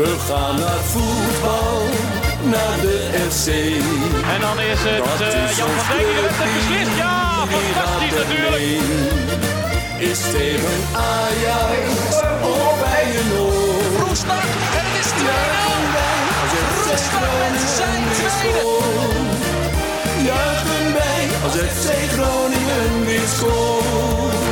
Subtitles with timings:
[0.00, 1.82] We gaan naar voetbal,
[2.44, 3.46] naar de FC.
[4.34, 6.96] En dan is het is Jan van Dijk die het die beslist.
[6.96, 8.62] Ja, fantastisch natuurlijk.
[9.98, 11.86] Is tegen Ajax
[12.42, 14.06] of bij een oor.
[14.06, 14.46] Roestak
[14.78, 15.26] en het is 2-0.
[16.42, 18.64] Als het Roestak met zijn tweede.
[20.28, 24.43] Juichen wij als FC Groningen weer scoort.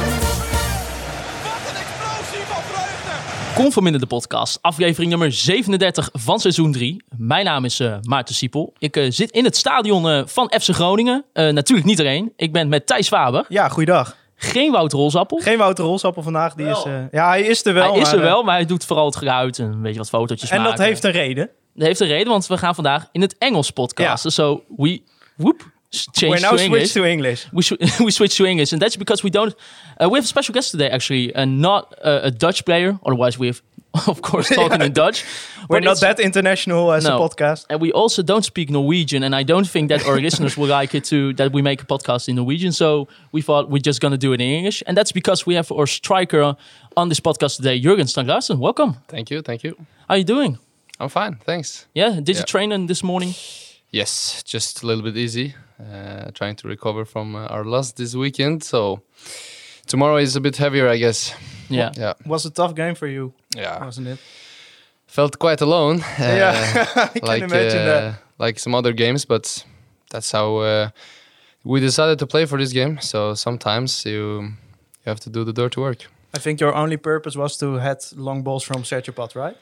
[3.55, 7.05] Conforminder de podcast, aflevering nummer 37 van seizoen 3.
[7.17, 8.73] Mijn naam is eh, Maarten Siepel.
[8.79, 11.25] Ik eh, zit in het stadion eh, van FC Groningen.
[11.33, 12.33] Natuurlijk niet alleen.
[12.37, 13.45] Ik ben met Thijs Faber.
[13.49, 14.17] Ja, goeiedag.
[14.37, 15.39] Geen Wouter Rolsappel.
[15.39, 16.55] Geen Wouter Rolsappel vandaag.
[16.55, 17.93] Die is, ja, hij is er wel.
[17.93, 20.09] hij is maar, er wel, maar hij doet vooral het geluid en een beetje wat
[20.09, 20.77] fotootjes en maken.
[20.77, 21.51] dat heeft een reden.
[21.75, 24.33] Dat heeft een reden, want we gaan vandaag in het Engels podcasten.
[24.33, 25.03] So we,
[25.37, 25.71] whoop,
[26.23, 26.93] We're now to switched English.
[26.95, 27.47] to English.
[27.53, 29.55] we, sw- we switch to English, and that's because we don't.
[30.01, 32.99] Uh, we have a special guest today, actually, and not uh, a Dutch player.
[33.05, 33.63] Otherwise, we have,
[34.09, 35.25] of course, talking in Dutch.
[35.69, 37.67] We're But not that international as a podcast.
[37.69, 40.95] And we also don't speak Norwegian, and I don't think that our listeners will like
[40.95, 42.73] it too that we make a podcast in Norwegian.
[42.73, 45.71] So we thought we're just gonna do it in English, and that's because we have
[45.71, 46.57] our striker
[46.97, 48.59] on this podcast today, Jurgen Strand Larsen.
[48.59, 48.97] Welcome.
[49.09, 49.77] Thank you, thank you.
[50.09, 50.59] How are you doing?
[50.99, 51.87] I'm fine, thanks.
[51.95, 52.45] Yeah, did you Yeah.
[52.45, 53.35] train in this morning?
[53.91, 55.55] Yes, just a little bit easy.
[55.83, 59.03] Uh, trying to recover from uh, our loss this weekend, so
[59.87, 61.35] tomorrow is a bit heavier, I guess.
[61.69, 61.91] Yeah.
[61.97, 63.85] Yeah, Was a tough game for you, yeah.
[63.85, 64.19] wasn't it?
[65.07, 66.01] Felt quite alone.
[66.19, 68.15] Uh, yeah, I can like imagine uh, that.
[68.39, 69.65] like some other games, but
[70.11, 70.91] that's how uh,
[71.65, 72.99] we decided to play for this game.
[73.01, 74.55] So sometimes you
[75.05, 76.07] you have to do the dirty work.
[76.35, 79.57] I think your only purpose was to head long balls from Sergio Padt, right?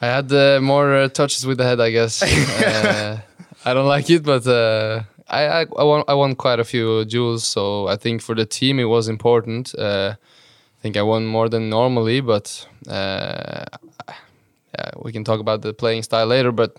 [0.00, 2.22] I had uh, more uh, touches with the head, I guess.
[2.22, 3.20] uh,
[3.64, 7.04] I don't like it, but uh, I I, I, won, I won quite a few
[7.04, 9.74] duels, so I think for the team it was important.
[9.78, 13.64] Uh, I think I won more than normally, but uh,
[14.76, 16.52] yeah, we can talk about the playing style later.
[16.52, 16.76] But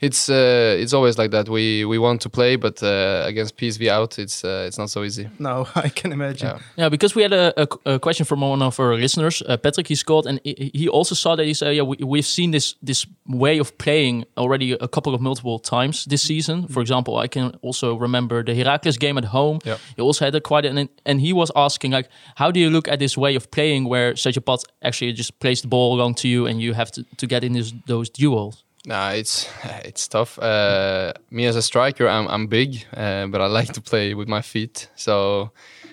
[0.00, 1.48] it's uh, it's always like that.
[1.48, 5.02] We we want to play, but uh, against PSV out, it's uh, it's not so
[5.02, 5.28] easy.
[5.38, 6.48] No, I can imagine.
[6.48, 6.58] Yeah.
[6.76, 9.88] Yeah, because we had a, a, a question from one of our listeners, uh, Patrick.
[9.88, 12.76] He scored, and he, he also saw that he said, "Yeah, we, we've seen this
[12.82, 16.66] this way of playing already a couple of multiple times this season.
[16.68, 19.58] For example, I can also remember the Heracles game at home.
[19.64, 19.76] Yeah.
[19.96, 22.88] You also had a quite an, and he was asking like, how do you look
[22.88, 26.28] at this way of playing where Sergio Padt actually just plays the ball along to
[26.28, 28.64] you, and you have to, to get in this, those duels?
[28.86, 29.48] Nah, it's
[29.84, 30.38] it's tough.
[30.38, 34.28] Uh, me as a striker, I'm I'm big, uh, but I like to play with
[34.28, 34.88] my feet.
[34.96, 35.50] So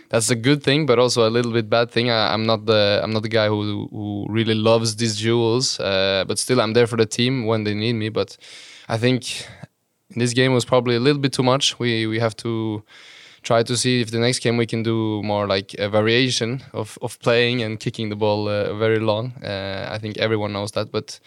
[0.10, 2.10] that's a good thing, but also a little bit bad thing.
[2.10, 5.80] I, I'm not the I'm not the guy who who really loves these duels.
[5.80, 8.10] Uh, but still, I'm there for the team when they need me.
[8.10, 8.38] But
[8.88, 9.48] I think
[10.16, 11.80] this game was probably a little bit too much.
[11.80, 12.84] We we have to
[13.46, 16.98] try to see if the next game we can do more like a variation of,
[17.02, 19.34] of playing and kicking the ball uh, very long.
[19.44, 21.20] Uh, I think everyone knows that, but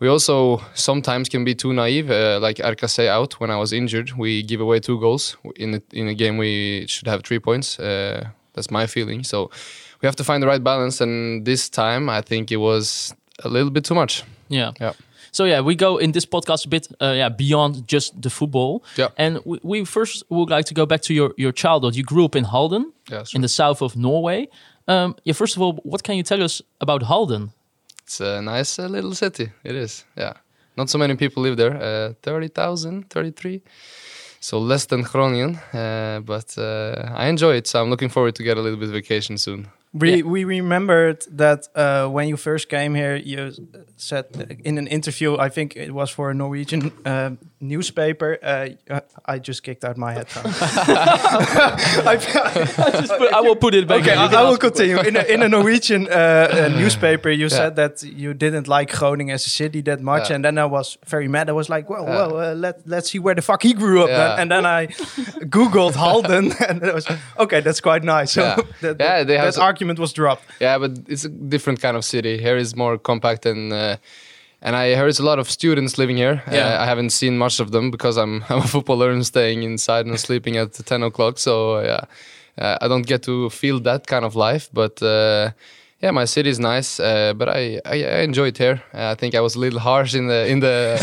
[0.00, 2.10] we also sometimes can be too naive.
[2.10, 5.82] Uh, like Arcase out when I was injured, we give away two goals in a,
[5.92, 7.78] in a game we should have three points.
[7.78, 9.22] Uh, that's my feeling.
[9.22, 9.50] So
[10.00, 13.14] we have to find the right balance, and this time I think it was
[13.44, 14.24] a little bit too much.
[14.48, 14.72] Yeah.
[14.80, 14.92] Yeah.
[15.32, 18.82] So yeah, we go in this podcast a bit uh, yeah beyond just the football.
[18.96, 19.08] Yeah.
[19.16, 21.94] And we, we first would like to go back to your your childhood.
[21.96, 24.46] You grew up in Halden, Yeah, in the south of Norway.
[24.86, 25.34] Um, yeah.
[25.34, 27.50] First of all, what can you tell us about Halden?
[28.04, 29.50] It's a nice uh, little city.
[29.64, 30.04] It is.
[30.16, 30.32] Yeah.
[30.76, 31.76] Not so many people live there.
[31.76, 33.62] Uh, 30,000, 33.
[34.40, 35.56] So less than Groningen.
[35.72, 37.66] Uh, but uh, I enjoy it.
[37.66, 39.68] So I'm looking forward to get a little bit of vacation soon.
[39.92, 40.22] We Yeah.
[40.30, 43.52] we remembered that uh, when you first came here, you
[43.96, 44.24] said
[44.64, 47.30] in an interview, I think it was for a Norwegian uh,
[47.62, 48.38] newspaper.
[48.42, 48.68] Uh,
[49.24, 50.54] I just kicked out my headphones.
[50.62, 52.18] I,
[53.34, 54.02] I will put it back.
[54.02, 54.18] Okay, in.
[54.18, 54.98] I, I will continue.
[55.00, 59.34] In a, in a Norwegian uh, uh, newspaper, you said that you didn't like Groningen
[59.34, 60.36] as a city that much, Yeah.
[60.36, 61.48] and then I was very mad.
[61.48, 62.16] I was like, "Well, Yeah.
[62.16, 64.28] well, uh, let let's see where the fuck he grew up." Yeah.
[64.28, 64.38] Then.
[64.40, 64.86] And then I
[65.48, 67.06] googled Halden, and it was
[67.38, 67.60] okay.
[67.60, 68.32] That's quite nice.
[68.32, 68.56] So Yeah.
[68.80, 70.44] that, Yeah, they that some- argument was dropped.
[70.60, 72.38] Yeah, but it's a different kind of city.
[72.38, 73.98] Here is more compact and.
[74.62, 76.42] Uh, and I heard it's a lot of students living here.
[76.50, 76.78] Yeah.
[76.78, 80.06] Uh, I haven't seen much of them because I'm I'm a footballer and staying inside
[80.06, 81.38] and sleeping at 10 o'clock.
[81.38, 84.70] So uh, yeah, uh, I don't get to feel that kind of life.
[84.72, 85.50] But uh,
[86.02, 87.00] yeah, my city is nice.
[87.00, 88.82] Uh, but I, I I enjoy it here.
[88.92, 90.98] Uh, I think I was a little harsh in the in the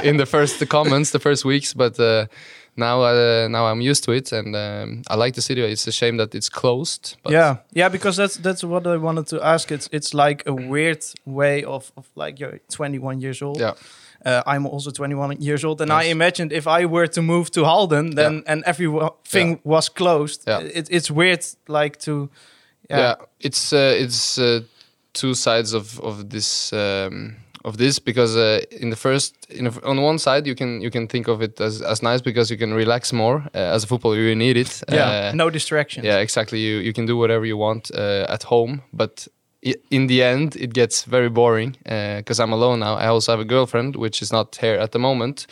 [0.04, 1.74] in the first comments, the first weeks.
[1.74, 2.26] But uh,
[2.76, 5.62] now uh, now I'm used to it and um, I like the city.
[5.62, 7.16] It's a shame that it's closed.
[7.22, 9.70] But yeah, yeah, because that's that's what I wanted to ask.
[9.70, 13.60] It's it's like a weird way of, of like you're 21 years old.
[13.60, 13.72] Yeah.
[14.26, 17.64] Uh, I'm also 21 years old, and I imagined if I were to move to
[17.64, 19.56] Halden, then and everything Yeah.
[19.64, 20.44] was closed.
[20.46, 20.60] Yeah.
[20.60, 22.30] It, it's weird, like to,
[22.90, 24.60] yeah, it's uh, it's uh,
[25.12, 29.70] two sides of of this um, of this because uh, in the first, in the,
[29.84, 32.58] on one side, you can you can think of it as, as nice because you
[32.58, 33.36] can relax more.
[33.54, 34.82] Uh, as a footballer, you need it.
[34.92, 36.06] Yeah, Uh, no distractions.
[36.06, 36.58] yeah, exactly.
[36.58, 39.28] You you can do whatever you want uh, at home, but
[39.90, 41.76] in the end, it gets very boring
[42.16, 42.94] because I'm alone now.
[42.96, 45.46] I also have a girlfriend, which is not here at the moment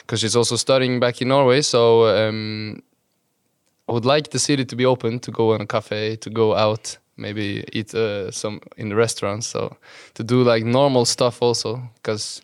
[0.00, 1.62] because she's also studying back in Norway.
[1.62, 2.80] So um,
[3.88, 6.54] I would like the city to be open to go on a cafe, to go
[6.54, 9.46] out, maybe eat uh, some in the restaurants.
[9.46, 9.76] So
[10.14, 12.42] to do like normal stuff also because.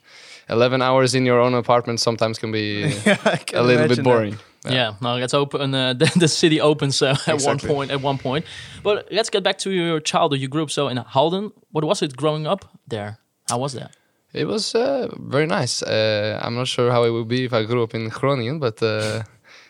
[0.48, 4.04] 11 hours in your own apartment sometimes can be I can a little bit imagine
[4.04, 4.04] that.
[4.04, 4.38] boring.
[4.68, 4.94] Yeah.
[5.00, 7.90] now let's open uh, the, the city opens uh, at one point.
[7.90, 8.44] At one point,
[8.82, 10.40] but let's get back to your childhood.
[10.40, 11.52] You grew up so in Halden.
[11.70, 13.18] What was it growing up there?
[13.48, 13.96] How was that?
[14.32, 15.82] It was uh, very nice.
[15.82, 18.82] Uh, I'm not sure how it would be if I grew up in Groningen, but
[18.82, 19.22] uh,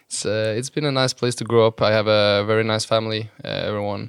[0.07, 1.81] it's uh, it's been a nice place to grow up.
[1.83, 3.31] I have a very nice family.
[3.45, 4.09] Uh, everyone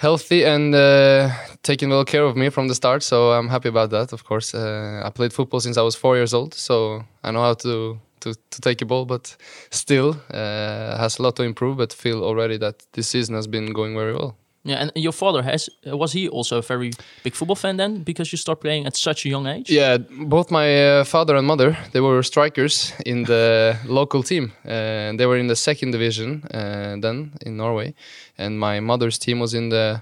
[0.00, 1.30] healthy and uh,
[1.62, 4.12] taking well care of me from the start, so I'm happy about that.
[4.12, 7.42] Of course, uh, I played football since I was four years old, so I know
[7.42, 7.98] how to.
[8.20, 9.34] To, to take a ball, but
[9.70, 11.78] still uh, has a lot to improve.
[11.78, 14.36] But feel already that this season has been going very well.
[14.62, 16.90] Yeah, and your father has uh, was he also a very
[17.24, 18.02] big football fan then?
[18.02, 19.70] Because you start playing at such a young age.
[19.70, 19.96] Yeah,
[20.28, 20.66] both my
[21.00, 25.46] uh, father and mother they were strikers in the local team, and they were in
[25.48, 27.94] the second division uh, then in Norway,
[28.38, 30.00] and my mother's team was in the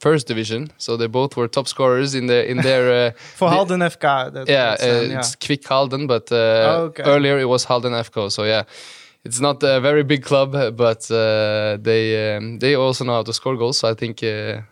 [0.00, 0.70] first division.
[0.78, 4.32] So they both were top scorers in the in their uh, For Halden FK.
[4.32, 5.18] That, yeah, uh, yeah.
[5.18, 7.02] it's Kvik Halden, but uh, Oh, okay.
[7.04, 8.30] earlier it was Halden FK.
[8.30, 8.62] So yeah,
[9.28, 13.32] it's not a very big club, but uh, they um, they also know how to
[13.32, 13.78] score goals.
[13.78, 14.22] So I think.
[14.22, 14.62] Uh,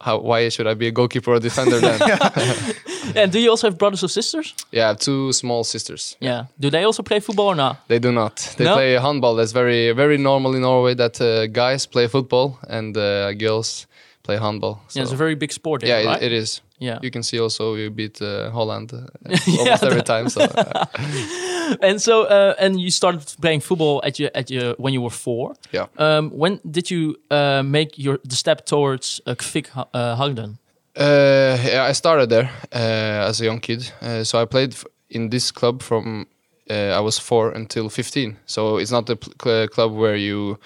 [0.00, 1.98] how, why should I be a goalkeeper or a defender then?
[3.16, 4.54] And do you also have brothers or sisters?
[4.70, 6.16] yeah, I have two small sisters.
[6.20, 6.44] Yeah.
[6.60, 7.76] Do they also play football or not?
[7.88, 8.54] They do not.
[8.56, 8.74] They No?
[8.74, 9.34] play handball.
[9.36, 10.94] That's very very normal in Norway.
[10.94, 13.86] That uh, guys play football and uh, girls
[14.22, 14.74] play handball.
[14.88, 15.80] So, Yeah, it's a very big sport.
[15.80, 16.22] There, yeah, right?
[16.22, 16.60] it, it is.
[16.80, 16.98] Yeah.
[17.02, 19.06] You can see also we beat uh, Holland uh,
[19.46, 20.28] Yeah, almost every time.
[20.28, 20.40] So
[21.82, 25.10] and so uh, and you started playing football at your at your when you were
[25.14, 25.54] four.
[25.72, 25.86] yeah.
[25.98, 30.58] Um, when did you uh, make your the step towards uh, Kvik uh, Halden?
[30.96, 33.92] Uh, yeah, I started there uh, as a young kid.
[34.02, 34.74] Uh, so I played
[35.10, 36.26] in this club from
[36.70, 38.36] uh, I was four until 15.
[38.46, 40.58] So it's not a pl- cl- club where you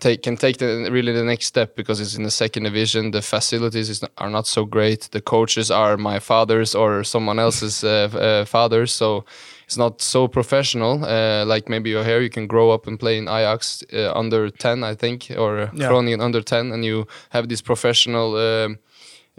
[0.00, 3.10] take can take the really the next step because it's in the second division.
[3.10, 5.08] The facilities is, are not so great.
[5.10, 8.92] The coaches are my father's or someone else's uh, uh, fathers.
[8.92, 9.24] So
[9.66, 11.04] it's not so professional.
[11.04, 14.50] Uh, like maybe you're here, you can grow up and play in Ajax uh, under
[14.50, 15.88] 10, I think, or Yeah.
[15.88, 18.36] Groningen under 10, and you have this professional.
[18.36, 18.78] Um,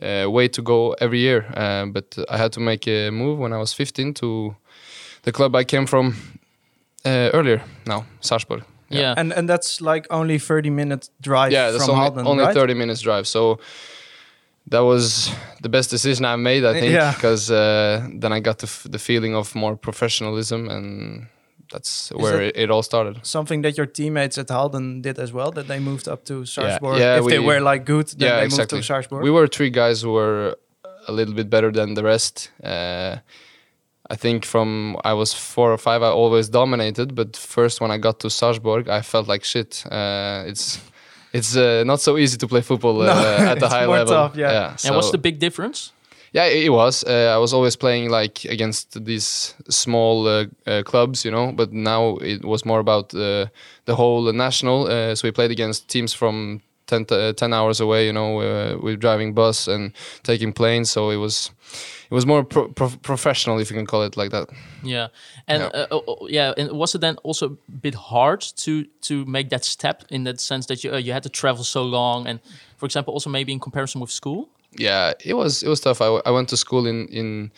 [0.02, 1.46] uh, way to go every year.
[1.56, 4.56] Uh, but I had to make a move when I was 15 to
[5.24, 6.16] the club I came from
[7.06, 7.64] uh, earlier.
[7.86, 8.64] Now Sarpsborg.
[8.90, 9.14] Yeah.
[9.18, 12.54] And and that's like only 30 minutes drive Yeah, that's from only, Halden, only right?
[12.54, 13.28] 30 minutes drive.
[13.28, 13.60] So
[14.70, 15.32] that was
[15.62, 17.14] the best decision I made, I think, Yeah.
[17.14, 21.28] because uh, then I got the, f- the feeling of more professionalism, and
[21.72, 23.20] that's where that- it, it all started.
[23.26, 27.00] Something that your teammates at Halden did as well, that they moved up to Sarpsborg.
[27.00, 28.78] Yeah, if they were like good, then yeah, they exactly.
[28.78, 29.24] moved to Sarpsborg.
[29.24, 30.56] We were three guys who were
[31.08, 32.52] a little bit better than the rest.
[32.64, 33.18] Uh,
[34.10, 37.14] I think from I was four or five, I always dominated.
[37.16, 39.84] But first, when I got to Sarpsborg, I felt like shit.
[39.92, 40.80] Uh, it's
[41.34, 44.14] it's uh, not so easy to play football uh, No, at the high more level.
[44.14, 44.76] tough, yeah.
[44.86, 45.92] and what's the big difference?
[46.34, 47.04] yeah, it, it was.
[47.04, 51.52] Uh, I was always playing like against these small uh, uh, clubs, you know.
[51.52, 53.48] But now it was more about uh,
[53.86, 54.88] the whole national.
[54.88, 58.06] Uh, so we played against teams from 10, t- uh, 10 hours away.
[58.06, 59.92] You know, uh, we're driving bus and
[60.24, 60.90] taking planes.
[60.90, 61.52] So it was
[62.10, 64.50] it was more pro- pro- professional, if you can call it like that.
[64.84, 65.08] Yeah,
[65.48, 65.82] and Yeah.
[65.82, 69.50] Uh, oh, oh, yeah, and was it then also a bit hard to to make
[69.50, 72.40] that step in that sense that you uh, you had to travel so long, and
[72.78, 74.48] for example, also maybe in comparison with school?
[74.80, 77.52] yeah it was it was tough I, w- I went to school in in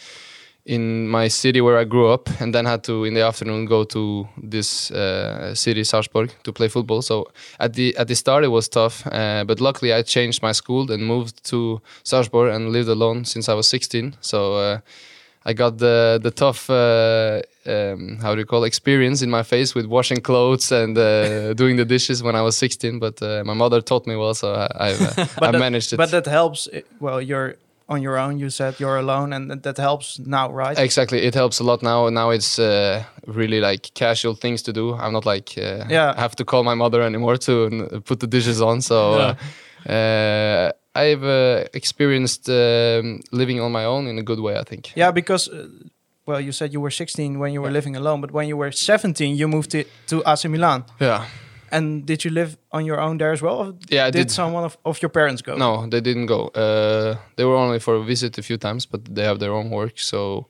[0.66, 3.84] in my city where i grew up and then had to in the afternoon go
[3.84, 7.26] to this uh, city Sarpsborg to play football so
[7.60, 10.92] at the at the start it was tough uh, but luckily i changed my school
[10.92, 14.80] and moved to Sarpsborg and lived alone since i was 16 so uh,
[15.46, 19.42] I got the the tough uh, um, how do you call it, experience in my
[19.44, 23.00] face with washing clothes and uh, doing the dishes when I was 16.
[23.00, 25.98] But uh, my mother taught me well, so I uh, I that, managed it.
[25.98, 26.68] But that helps.
[26.74, 27.56] i- Well, you're
[27.90, 28.40] on your own.
[28.40, 30.78] You said you're alone, and that, that helps now, right?
[30.80, 32.10] Exactly, it helps a lot now.
[32.10, 34.94] Now it's uh, really like casual things to do.
[34.94, 36.14] I'm not like uh, Yeah.
[36.18, 38.82] I have to call my mother anymore to n- put the dishes on.
[38.82, 44.58] So uh, uh, I've uh, experienced um, living on my own in a good way.
[44.60, 44.92] I think.
[44.96, 45.68] Yeah, because uh,
[46.26, 48.72] well, you said you were 16 when you were living alone, but when you were
[48.72, 50.84] 17, you moved to, to AC Milan.
[51.00, 51.26] Yeah.
[51.72, 53.56] And did you live on your own there as well?
[53.58, 54.32] Or Yeah, I did, did.
[54.32, 55.56] someone of, of your parents go?
[55.56, 56.48] No, they didn't go.
[56.56, 59.70] Uh, they were only for a visit a few times, but they have their own
[59.70, 60.48] work, so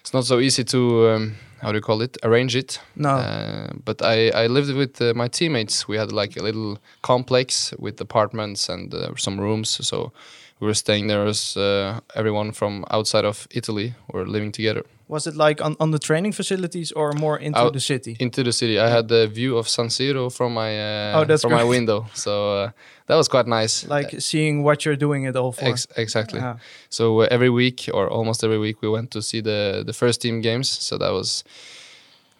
[0.00, 2.80] it's not so easy to um, how do you call it arrange it.
[2.94, 3.10] No.
[3.10, 5.86] Uh, but I I lived with uh, my teammates.
[5.88, 10.12] We had like a little complex with apartments and uh, some rooms, so
[10.60, 14.82] we were staying there as uh, everyone from outside of Italy were living together.
[15.08, 18.16] Was it like on, on the training facilities or more into Out- the city?
[18.20, 21.42] Into the city, I had the view of San Siro from my uh, Oh, that's
[21.42, 22.32] from my window, so
[22.64, 22.70] uh,
[23.06, 23.86] that was quite nice.
[23.88, 25.64] like seeing what you're doing it all for.
[25.64, 26.40] Ex- exactly.
[26.40, 26.58] Yeah.
[26.90, 30.20] So uh, every week or almost every week we went to see the the first
[30.20, 30.68] team games.
[30.68, 31.42] So that was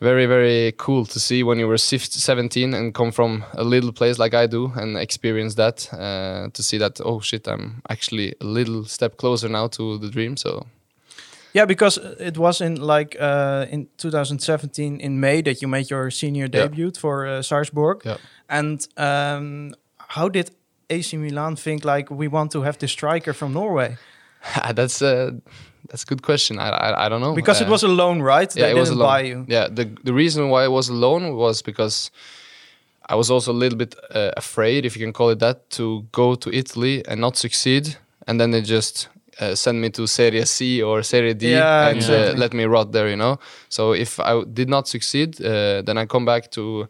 [0.01, 4.19] very very cool to see when you were 17 and come from a little place
[4.19, 5.89] like I do and experience that.
[5.93, 10.11] Uh, to see that oh shit, I'm actually a little step closer now to the
[10.11, 10.37] dream.
[10.37, 10.67] So
[11.55, 16.11] Yeah, because it was in like uh, in 2017 in May that you made your
[16.11, 16.69] senior Yeah.
[16.69, 18.05] debut for uh, Sarpsborg.
[18.05, 18.17] Yeah.
[18.49, 20.51] And um, how did
[20.91, 23.97] AC Milan think like we want to have this striker from Norway?
[24.75, 25.31] that's uh,
[25.91, 26.59] that's a good question.
[26.59, 28.55] I I, I don't know Because it Uh, was a loan, right?
[28.57, 29.45] yeah, they it was buy you.
[29.49, 32.11] Yeah, the the reason why it was a loan was because
[33.11, 36.05] I was also a little bit uh, afraid, if you can call it that, to
[36.13, 39.09] go to Italy and not succeed, and then they just
[39.41, 42.35] uh, send me to Serie C or Serie D Yeah, and exactly.
[42.35, 43.39] uh, let me rot there, you know.
[43.69, 46.89] So if I did not succeed, uh, then I come back to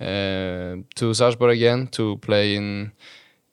[0.00, 2.92] uh, to Sarpsborg again to play in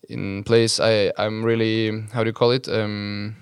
[0.10, 3.36] in place I I'm really how do you call it um,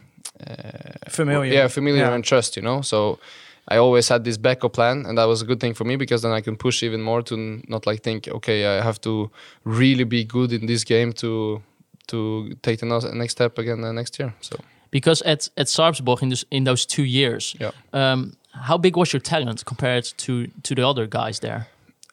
[1.10, 1.54] Familiar.
[1.54, 2.14] yeah, familiar Yeah.
[2.16, 2.82] and trust, you know.
[2.82, 3.20] So
[3.68, 6.22] I always had this backup plan, and that was a good thing for me because
[6.22, 7.36] then I can push even more to
[7.68, 9.30] not like think, okay, I have to
[9.64, 11.62] really be good in this game to
[12.08, 14.34] to take the next step again uh, next year.
[14.42, 14.56] So
[14.94, 17.72] Because at at Sarpsborg in this in those two years, Yeah.
[17.94, 18.34] um,
[18.68, 20.34] how big was your talent compared to
[20.64, 21.66] to the other guys there?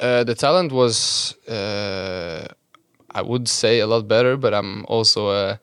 [0.02, 2.46] uh, the talent was, uh,
[3.18, 5.58] I would say, a lot better, but I'm also a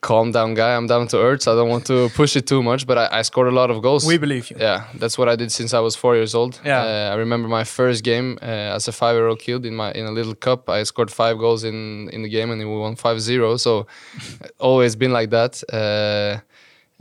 [0.00, 0.76] calm down guy.
[0.76, 2.86] I'm down to earth, so I don't want to push it too much.
[2.86, 4.06] But I, I scored a lot of goals.
[4.06, 4.56] We believe you.
[4.58, 6.60] Yeah, that's what I did since I was four years old.
[6.64, 6.82] Yeah.
[6.82, 10.12] Uh, I remember my first game uh, as a five-year-old kid in my in a
[10.12, 10.68] little cup.
[10.68, 13.58] I scored five goals in in the game and we won 5-0.
[13.58, 13.86] So
[14.58, 15.62] always been like that.
[15.72, 16.40] Uh,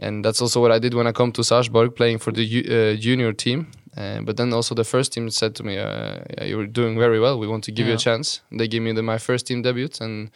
[0.02, 2.96] and that's also what I did when I come to Sarpsborg, playing for the uh,
[2.96, 3.68] junior team.
[3.98, 7.20] Uh, but then also the first team said to me, uh, yeah, "You're doing very
[7.20, 7.38] well.
[7.38, 9.90] We want to give you a chance." They gave me the, my first team debut,
[10.00, 10.32] and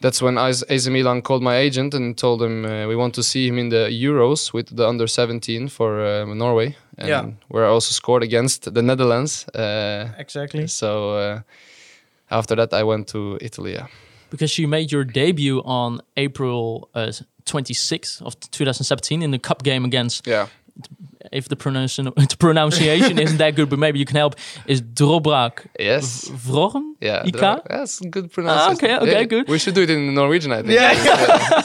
[0.00, 3.22] that's when AS AC Milan called my agent and told him uh, we want to
[3.22, 6.76] see him in the Euros with the under 17 for um, Norway.
[6.98, 7.26] And Yeah.
[7.48, 9.46] Where I also scored against the Netherlands.
[9.54, 10.66] Uh, Exactly.
[10.66, 11.40] so uh,
[12.30, 13.72] after that, I went to Italy.
[13.72, 13.86] Yeah.
[14.30, 17.12] Because you made your debut on April uh,
[17.46, 20.46] 26th of 2017 in the cup game against, Yeah.
[21.32, 24.34] If the, pronunciation the pronunciation isn't that good, but maybe you can help,
[24.66, 26.28] is Drobrak Yes.
[26.28, 26.94] Vrogen?
[27.00, 27.24] Yeah.
[27.26, 27.36] IK?
[27.40, 28.88] there- That's good pronunciation.
[28.90, 29.48] Ah, okay, okay, good.
[29.48, 30.72] We should do it in Norwegian, I think.
[30.74, 31.62] Yeah.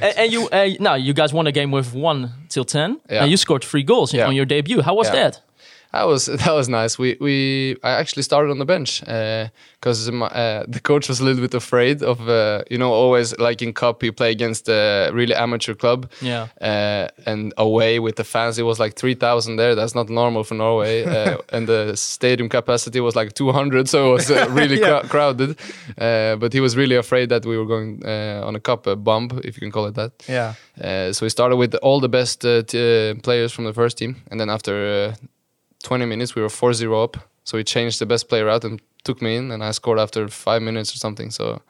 [0.06, 3.22] and, and you, uh, now you guys won a game with one till 10, Yeah.
[3.22, 4.26] and you scored three goals Yeah.
[4.28, 4.82] on your debut.
[4.82, 5.40] How was that?
[5.92, 6.98] That was that was nice.
[6.98, 11.40] We we I actually started on the bench because uh, the coach was a little
[11.42, 15.34] bit afraid of uh, you know always like in cup you play against a really
[15.34, 16.46] amateur club Yeah.
[16.60, 19.74] uh, and away with the fans it was like three thousand there.
[19.74, 24.10] That's not normal for Norway uh, and the stadium capacity was like two hundred, so
[24.10, 25.00] it was uh, really Yeah.
[25.00, 25.50] crowd- crowded.
[25.98, 29.32] Uh, but he was really afraid that we were going uh, on a cup bump
[29.44, 30.12] if you can call it that.
[30.28, 30.54] Yeah.
[30.80, 32.78] Uh, so we started with all the best uh, t-
[33.10, 35.14] uh, players from the first team, and then after uh,
[35.82, 37.16] 20 minutes we were 4-0 up.
[37.44, 40.28] So he changed the best player out and took me in, and I scored after
[40.28, 41.30] five minutes or something.
[41.30, 41.60] So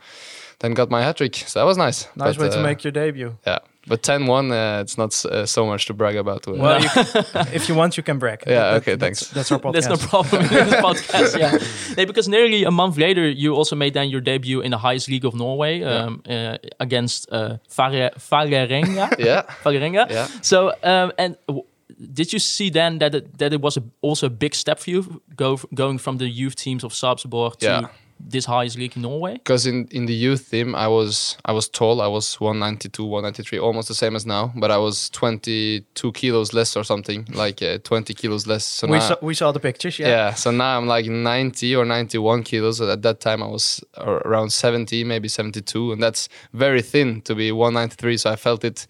[0.58, 1.36] then got my hat trick.
[1.36, 2.06] So that was nice.
[2.16, 3.36] Nice But, way to uh, make your debut.
[3.46, 6.46] Yeah, but 10-1, uh, it's not uh, so much to brag about.
[6.46, 6.88] Well, you
[7.54, 8.42] if you want, you can brag.
[8.46, 9.32] Yeah, That- okay, that's- thanks.
[9.32, 9.72] That's our podcast.
[9.88, 11.38] That's no problem in this podcast.
[11.38, 11.58] Yeah,
[11.96, 15.08] nee, because nearly a month later, you also made then your debut in the highest
[15.08, 19.14] league of Norway um, uh, against uh, Vare- Vålerenga.
[19.18, 20.10] yeah, Vålerenga.
[20.10, 20.26] yeah.
[20.42, 21.64] So, um, and w-
[22.12, 24.90] did you see then that it, that it was a, also a big step for
[24.90, 27.88] you, go going from the youth teams of Sarpsborg to Yeah.
[28.32, 29.32] this highest league in Norway?
[29.34, 32.00] Because in, in the youth team, I was I was tall.
[32.00, 34.52] I was 192, 193, almost the same as now.
[34.54, 38.64] But I was 22 kilos less or something, like uh, 20 kilos less.
[38.64, 39.98] So we now- saw we saw the pictures.
[39.98, 40.08] Yeah.
[40.08, 40.34] Yeah.
[40.34, 42.80] so now I'm like 90 or 91 kilos.
[42.80, 47.50] At that time, I was around 70, maybe 72, and that's very thin to be
[47.52, 48.16] 193.
[48.18, 48.86] So I felt it.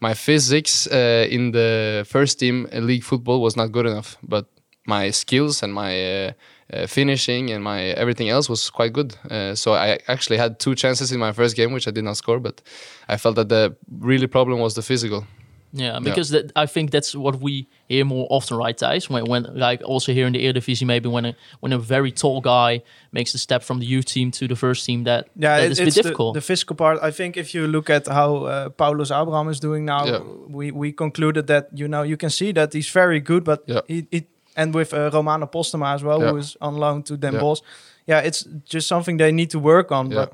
[0.00, 4.46] My physics uh, in the first team uh, league football was not good enough, but
[4.86, 5.92] my skills and my
[6.26, 6.32] uh,
[6.72, 9.16] uh, finishing and my everything else was quite good.
[9.30, 12.16] Uh, so I actually had two chances in my first game, which I did not
[12.16, 12.38] score.
[12.38, 12.62] But
[13.08, 15.26] I felt that the really problem was the physical.
[15.72, 19.10] Yeah, because That, I think that's what we hear more often, right, Thijs?
[19.10, 22.40] When, when like also here in the Eredivisie, maybe when a when a very tall
[22.40, 22.82] guy
[23.12, 25.70] makes the step from the youth team to the first team, that Yeah, that it-
[25.72, 26.34] is it's a bit the, difficult.
[26.34, 26.98] the physical part.
[27.02, 30.20] I think if you look at how uh, Paulos Abraham is doing now, Yeah.
[30.48, 33.80] we we concluded that you know you can see that he's very good, but Yeah.
[33.88, 34.22] he, he
[34.56, 36.30] and with uh, Romano Postema as well, Yeah.
[36.32, 37.40] who is on loan to Den Yeah.
[37.42, 37.60] Bosch.
[38.06, 40.10] Yeah, it's just something they need to work on.
[40.10, 40.14] Yeah.
[40.20, 40.32] But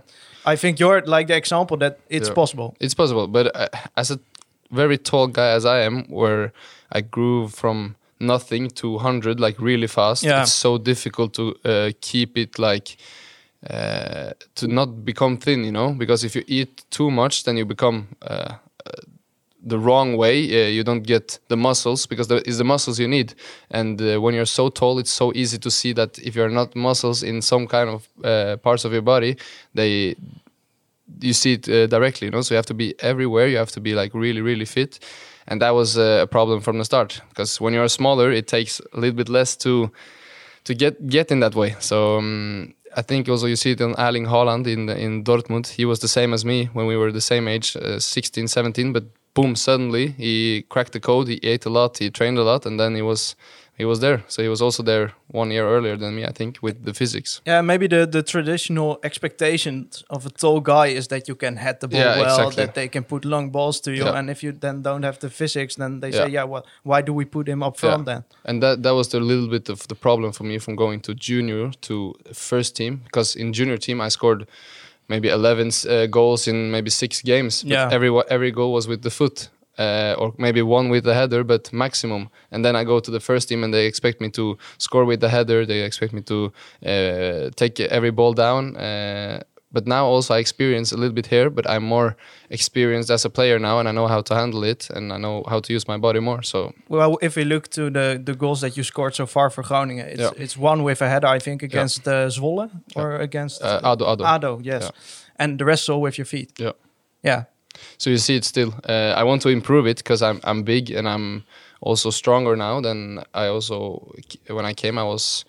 [0.53, 2.35] I think you're like the example that it's Yeah.
[2.35, 2.75] possible.
[2.81, 4.19] It's possible, but uh, as a
[4.75, 6.53] very tall guy as I am, where
[6.93, 10.43] I grew from nothing to 100 like really fast, Yeah.
[10.43, 12.97] it's so difficult to uh, keep it like
[13.71, 17.65] uh, to not become thin, you know, because if you eat too much, then you
[17.65, 18.27] become uh,
[18.87, 18.91] uh,
[19.67, 20.37] the wrong way.
[20.45, 23.35] Uh, you don't get the muscles because the, it's the muscles you need.
[23.71, 26.77] And uh, when you're so tall, it's so easy to see that if you're not
[26.77, 29.37] muscles in some kind of uh, parts of your body,
[29.75, 30.15] they
[31.21, 32.43] you see it uh, directly, you know.
[32.43, 33.47] So you have to be everywhere.
[33.49, 34.99] You have to be like really, really fit,
[35.47, 38.81] and that was uh, a problem from the start because when you're smaller, it takes
[38.93, 39.91] a little bit less to
[40.65, 41.77] to get get in that way.
[41.79, 45.69] So um, I think also you see it on Erling Haaland in in Dortmund.
[45.69, 48.93] He was the same as me when we were the same age, uh, 16, 17,
[48.93, 51.29] but boom, suddenly he cracked the code.
[51.29, 53.37] He ate a lot, he trained a lot, and then he was
[53.77, 54.23] he was there.
[54.29, 57.41] So he was also there one year earlier than me, I think, with the physics.
[57.47, 61.81] Yeah, maybe the, the traditional expectations of a tall guy is that you can head
[61.81, 62.65] the ball Yeah, well, exactly.
[62.65, 64.19] that they can put long balls to you, Yeah.
[64.19, 66.27] and if you then don't have the physics, then they say, Yeah.
[66.41, 67.81] yeah, well, why do we put him up Yeah.
[67.91, 68.25] front then?
[68.45, 71.15] and that that was the little bit of the problem for me from going to
[71.15, 74.47] junior to first team because in junior team I scored
[75.09, 77.63] maybe 11 uh, goals in maybe six games.
[77.63, 77.89] But Yeah.
[77.93, 79.49] every every goal was with the foot.
[79.79, 82.29] Uh, or maybe one with the header, but maximum.
[82.53, 85.21] And then I go to the first team, and they expect me to score with
[85.21, 85.67] the header.
[85.67, 86.53] They expect me to
[86.87, 88.77] uh, take every ball down.
[88.77, 89.41] Uh,
[89.73, 92.15] but now also I experience a little bit here, but I'm more
[92.49, 95.43] experienced as a player now, and I know how to handle it, and I know
[95.49, 96.43] how to use my body more.
[96.45, 99.63] So Well, if we look to the, the goals that you scored so far for
[99.65, 100.31] Groningen, it's, Yeah.
[100.45, 104.25] it's one with a header, I think, against uh, Zwolle or against uh, Ado, Ado.
[104.25, 104.83] Ado, yes.
[104.83, 104.91] Yeah.
[105.37, 106.53] And the rest all with your feet.
[106.61, 106.73] Yeah.
[107.25, 107.45] Yeah.
[107.99, 108.73] So you see it still.
[108.89, 111.43] Uh, I want to improve it because I'm I'm big and I'm
[111.81, 114.13] also stronger now than I also
[114.49, 115.45] when I came I was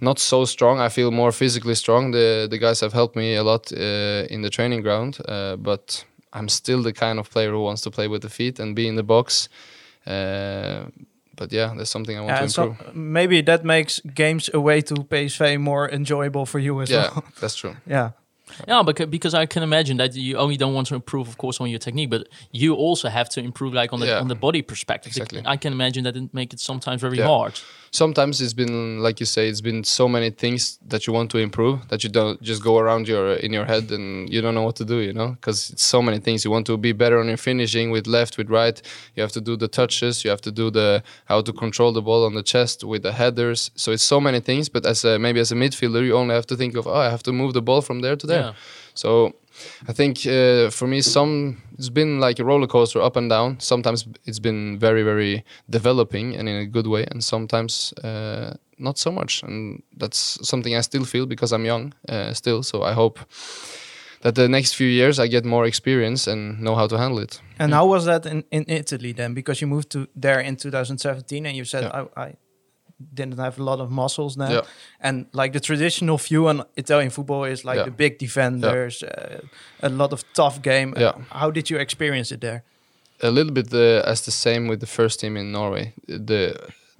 [0.00, 0.80] not so strong.
[0.80, 2.12] I feel more physically strong.
[2.12, 6.04] The the guys have helped me a lot uh, in the training ground, uh, but
[6.32, 8.86] I'm still the kind of player who wants to play with the feet and be
[8.86, 9.48] in the box.
[10.06, 10.86] Uh,
[11.36, 12.94] but yeah, that's something I want Yeah, to and so improve.
[12.94, 17.12] maybe that makes games away to PSV more enjoyable for you as yeah, well.
[17.24, 17.74] Yeah, that's true.
[17.86, 18.10] yeah.
[18.68, 21.60] Yeah, because because I can imagine that you only don't want to improve, of course,
[21.60, 24.20] on your technique, but you also have to improve, like on the Yeah.
[24.20, 25.10] on the body perspective.
[25.12, 25.42] Exactly.
[25.44, 27.26] I can imagine that it make it sometimes very Yeah.
[27.28, 27.54] hard.
[27.92, 31.38] sometimes it's been like you say it's been so many things that you want to
[31.38, 34.66] improve that you don't just go around your in your head and you don't know
[34.68, 37.18] what to do you know because it's so many things you want to be better
[37.22, 38.82] on your finishing with left with right
[39.14, 42.02] you have to do the touches you have to do the how to control the
[42.02, 45.18] ball on the chest with the headers so it's so many things but as a
[45.18, 47.52] maybe as a midfielder you only have to think of oh i have to move
[47.54, 48.45] the ball from there to there Yeah.
[48.94, 49.32] So
[49.88, 53.60] I think uh, for me, some it's been like a roller coaster, up and down.
[53.60, 58.98] Sometimes it's been very, very developing and in a good way, and sometimes uh, not
[58.98, 59.42] so much.
[59.42, 62.62] And that's something I still feel because I'm young uh, still.
[62.62, 63.18] So I hope
[64.22, 67.40] that the next few years I get more experience and know how to handle it.
[67.58, 69.34] And how was that in, in Italy then?
[69.34, 72.06] Because you moved to there in 2017 and you said Yeah.
[72.16, 72.34] I, I
[73.14, 74.50] didn't have a lot of muscles then.
[74.50, 74.62] Yeah.
[75.00, 77.84] And like the traditional view on Italian football is like Yeah.
[77.84, 79.40] the big defenders, uh,
[79.82, 80.94] a lot of tough game.
[80.96, 81.12] Yeah.
[81.30, 82.62] how did you experience it there?
[83.22, 85.92] a little bit uh, as the same with the first team in Norway.
[86.06, 86.54] The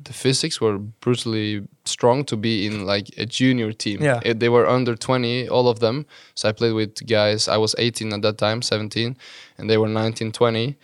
[0.05, 4.03] the physics were brutally strong to be in like a junior team.
[4.03, 4.21] Yeah.
[4.27, 6.05] Uh, they were under 20, all of them.
[6.35, 7.49] So I played with guys.
[7.49, 9.17] I was 18 at that time, 17,
[9.59, 10.77] and they were 19, 20.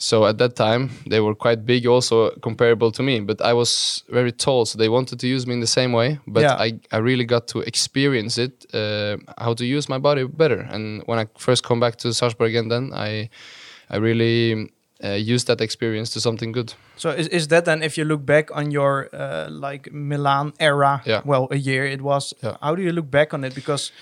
[0.00, 3.20] So at that time they were quite big, also comparable to me.
[3.20, 6.18] But I was very tall, so they wanted to use me in the same way.
[6.26, 6.54] But Yeah.
[6.66, 10.60] I, I really got to experience it, uh, how to use my body better.
[10.70, 13.28] And when I first come back to Sarpsborg again, then I
[13.90, 14.70] I really
[15.04, 16.74] uh, used that experience to something good.
[16.96, 21.00] So is, is that then if you look back on your uh, like Milan era,
[21.06, 21.22] Yeah.
[21.24, 22.56] well a year it was, Yeah.
[22.60, 23.54] how do you look back on it?
[23.54, 23.92] Because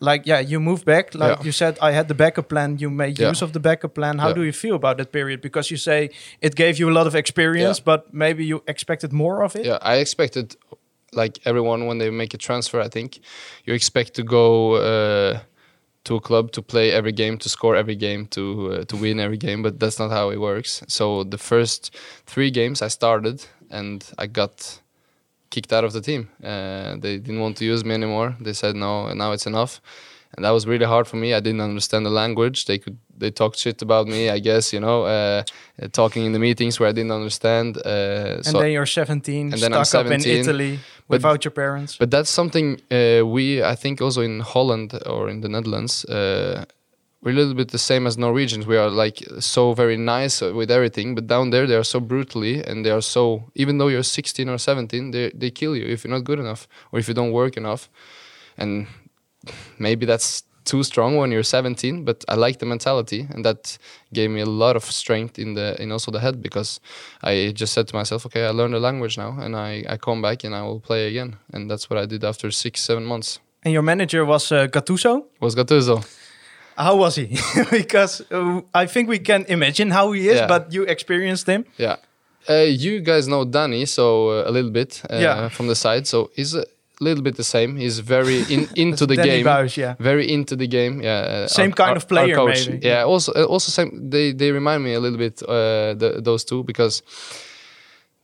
[0.00, 1.44] like yeah, you moved back, like Yeah.
[1.44, 3.30] you said, I had the backup plan, you made Yeah.
[3.30, 4.18] use of the backup plan.
[4.18, 4.34] How Yeah.
[4.34, 5.40] do you feel about that period?
[5.40, 6.08] Because you say
[6.40, 9.64] it gave you a lot of experience, but maybe you expected more of it?
[9.66, 10.56] Yeah, I expected,
[11.12, 13.18] like everyone, when they make a transfer, I think
[13.66, 15.38] you expect to go uh,
[16.04, 19.20] to a club to play every game, to score every game, to uh, to win
[19.20, 19.62] every game.
[19.62, 20.82] But that's not how it works.
[20.88, 21.90] So the first
[22.26, 24.80] three games I started, and I got
[25.50, 26.28] kicked out of the team.
[26.42, 28.36] Uh, they didn't want to use me anymore.
[28.40, 29.80] They said no, now it's enough.
[30.36, 31.28] and that was really hard for me.
[31.34, 32.64] I didn't understand the language.
[32.64, 34.72] They could they talked shit about me, I guess.
[34.72, 35.42] You know, uh,
[35.92, 37.76] talking in the meetings where I didn't understand.
[37.76, 41.44] Uh, And so then you're 17, And then I'm stuck up in 17, Italy without
[41.44, 41.96] your parents.
[41.98, 46.64] but that's something uh, we, I think, also in Holland or in the Netherlands, uh,
[47.22, 48.66] we're a little bit the same as Norwegians.
[48.66, 52.00] We are like so very nice uh, with everything, but down there they are so
[52.00, 53.44] brutally, and they are so.
[53.54, 56.66] Even though you're 16 or 17, they they kill you if you're not good enough
[56.92, 57.90] or if you don't work enough,
[58.56, 58.86] and
[59.78, 62.04] maybe that's too strong when you're 17.
[62.04, 63.78] But I like the mentality, and that
[64.12, 66.80] gave me a lot of strength in the in also the head because
[67.22, 70.22] I just said to myself, okay, I learned the language now, and I I come
[70.22, 73.40] back and I will play again, and that's what I did after six seven months.
[73.64, 75.24] and your manager was uh, Gattuso.
[75.40, 76.02] Was Gattuso.
[76.84, 77.26] How was he?
[77.70, 80.46] because uh, I think we can imagine how he is, Yeah.
[80.48, 81.64] but you experienced him.
[81.78, 81.96] Yeah.
[82.48, 85.48] Uh, you guys know Danny, so uh, a little bit uh, Yeah.
[85.50, 86.06] from the side.
[86.06, 86.64] So he's a
[87.00, 87.76] little bit the same.
[87.76, 89.68] He's very in, into the Danny game.
[89.76, 89.94] Yeah.
[89.98, 91.02] Very into the game.
[91.02, 91.44] Yeah.
[91.44, 92.68] uh, Same kind of player, coach.
[92.68, 92.86] maybe.
[92.88, 93.04] Yeah.
[93.04, 94.10] Also, uh, also same.
[94.10, 97.02] They they remind me a little bit uh, the, those two because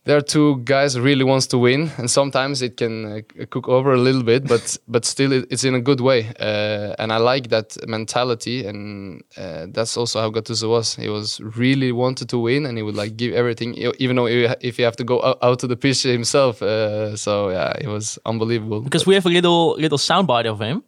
[0.07, 3.93] there are two guys really wants to win, and sometimes it can uh, cook over
[3.93, 6.21] a little bit, but but still it, it's in a good way.
[6.39, 10.95] Uh, and I like that mentality, and uh, that's also how Gattuso was.
[10.95, 14.47] He was really wanted to win, and he would like give everything, even though he-
[14.69, 16.61] if he have to go out, out to the pitch himself.
[16.61, 18.81] Uh, so yeah, it was unbelievable.
[18.81, 20.83] Because we have a little little soundbite of him.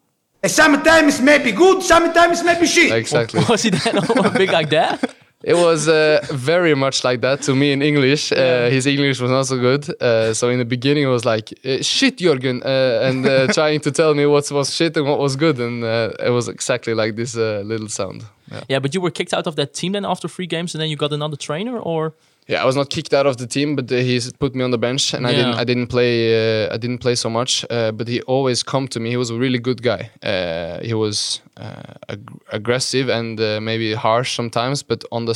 [0.45, 2.91] Sometimes maybe good, sometimes maybe shit.
[2.93, 3.43] exactly.
[3.49, 5.13] Was he that big like that?
[5.41, 8.33] It was uh, very much like that to me in English.
[8.33, 9.89] Uh, his English was not so good.
[10.01, 13.79] Uh, so in the beginning, it was like, uh, shit, Jürgen, uh, and uh, trying
[13.81, 15.57] to tell me what was shit and what was good.
[15.57, 18.25] And uh, it was exactly like this uh, little sound.
[18.51, 18.63] Yeah.
[18.67, 20.89] Yeah, but you were kicked out of that team then after three games, and then
[20.89, 22.13] you got another trainer, or
[22.49, 24.77] yeah, I was not kicked out of the team, but he put me on the
[24.79, 25.53] bench, and I didn't.
[25.61, 26.65] I didn't play.
[26.65, 27.63] Uh, I didn't play so much.
[27.69, 29.09] Uh, but he always come to me.
[29.11, 30.09] He was a really good guy.
[30.23, 35.35] Uh, he was uh, ag- aggressive and uh, maybe harsh sometimes, but on the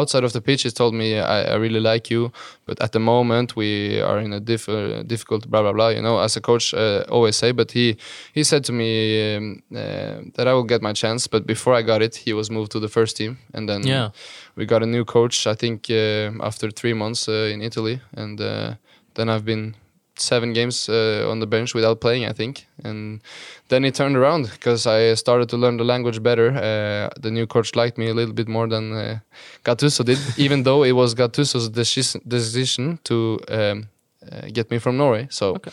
[0.00, 2.30] outside of the pitch, he told me, I, "I really like you,
[2.66, 6.02] but at the moment we are in a diff- uh, difficult blah blah blah." You
[6.02, 7.52] know, as a coach, uh, always say.
[7.52, 7.96] But he
[8.34, 8.88] he said to me
[9.36, 11.28] um, uh, that I will get my chance.
[11.30, 14.10] But before I got it, he was moved to the first team, and then Yeah.
[14.56, 15.46] we got a new coach.
[15.46, 18.74] I think uh, after three months uh, in Italy, and uh,
[19.14, 19.74] then I've been
[20.16, 22.24] seven games uh, on the bench without playing.
[22.26, 23.20] I think, and
[23.68, 26.48] then it turned around because I started to learn the language better.
[26.50, 29.18] Uh, the new coach liked me a little bit more than uh,
[29.64, 33.88] Gattuso did, even though it was Gattuso's decision, decision to um,
[34.30, 35.26] uh, get me from Norway.
[35.30, 35.54] So.
[35.54, 35.72] Okay.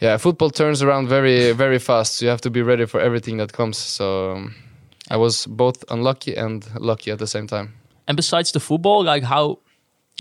[0.00, 2.16] Yeah, football turns around very, very fast.
[2.16, 3.78] So you have to be ready for everything that comes.
[3.78, 4.54] So um,
[5.10, 7.72] I was both unlucky and lucky at the same time.
[8.06, 9.58] and besides the football, like how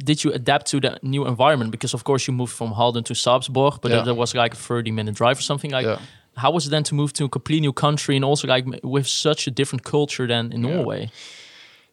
[0.04, 1.72] did you adapt to the new environment?
[1.72, 4.04] Because of course you moved from Halden to Sarpsborg, but Yeah.
[4.04, 5.72] there was like a thirty minute drive or something.
[5.72, 6.00] Like, Yeah.
[6.36, 9.08] how was it then to move to a complete new country and also like with
[9.08, 11.10] such a different culture than in Norway?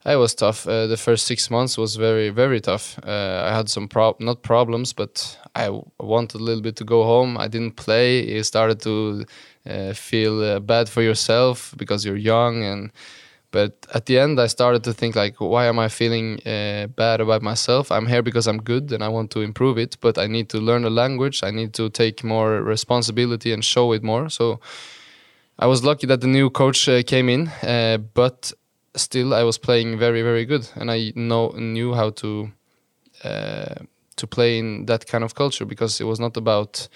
[0.03, 0.65] It was tough.
[0.67, 2.97] Uh, the first six months was very, very tough.
[3.05, 5.69] Uh, I had some prob not problems, but I
[5.99, 7.37] wanted a little bit to go home.
[7.37, 8.25] I didn't play.
[8.35, 9.25] You started to
[9.69, 12.89] uh, feel uh, bad for yourself because you're young, and
[13.51, 17.21] but at the end, I started to think like, why am I feeling uh, bad
[17.21, 17.91] about myself?
[17.91, 20.57] I'm here because I'm good and I want to improve it, but I need to
[20.57, 21.43] learn the language.
[21.43, 24.29] I need to take more responsibility and show it more.
[24.29, 24.59] So.
[25.59, 28.51] I was lucky that the new coach uh, came in, uh, but
[28.95, 32.51] still I was playing very very good, and I know knew how to
[33.23, 33.75] uh,
[34.15, 36.87] to play in that kind of culture because it was not about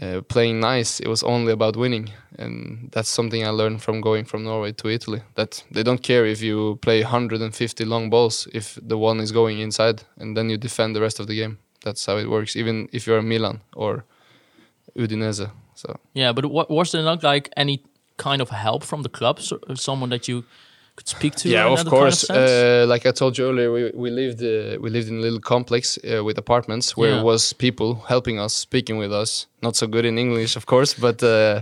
[0.00, 4.24] uh, playing nice; it was only about winning, and that's something I learned from going
[4.24, 5.22] from Norway to Italy.
[5.34, 9.58] That they don't care if you play 150 long balls if the one is going
[9.58, 11.58] inside, and then you defend the rest of the game.
[11.84, 14.04] That's how it works, even if you're Milan or
[14.96, 15.50] Udinese.
[15.74, 15.96] So.
[16.12, 17.84] Yeah, but what, was there not like any
[18.16, 20.44] kind of help from the club, so, someone that you
[20.98, 21.48] could speak to?
[21.48, 24.76] yeah of course Kind of uh, like i told you earlier we, we lived uh,
[24.82, 27.20] we lived in a little complex uh, with apartments where Yeah.
[27.20, 29.46] it was people helping us speaking with us.
[29.62, 31.60] Not so good in english of course but uh,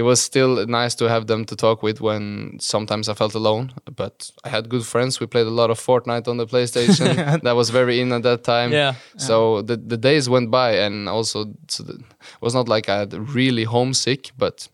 [0.00, 3.66] it was still nice to have them to talk with when sometimes i felt alone.
[3.96, 4.14] But
[4.46, 5.20] i had good friends.
[5.20, 7.06] We played a lot of fortnite on the playstation.
[7.46, 8.70] That was very in at that time.
[8.72, 8.94] Yeah.
[9.16, 11.38] so the, the days went by and also
[11.74, 14.68] so the, it was not like i had really homesick but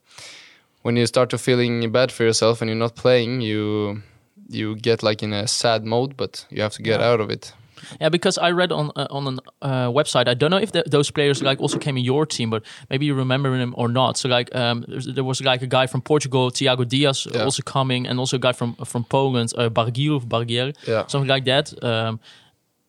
[0.85, 4.03] when you start to feeling bad for yourself and you're not playing, you
[4.51, 7.55] you get like in a sad mode, but you have to get out of it.
[8.01, 10.29] Yeah, because I read on uh, on a uh, website.
[10.29, 13.07] I don't know if th those players like also came in your team, but maybe
[13.07, 14.17] you remember him or not.
[14.19, 17.45] So like, um, there was like a guy from Portugal, Thiago Diaz, Yeah.
[17.45, 21.07] also coming, and also a guy from from Poland, uh, Bargiel of Bargiel, Yeah.
[21.07, 21.73] something like that.
[21.83, 22.21] Um,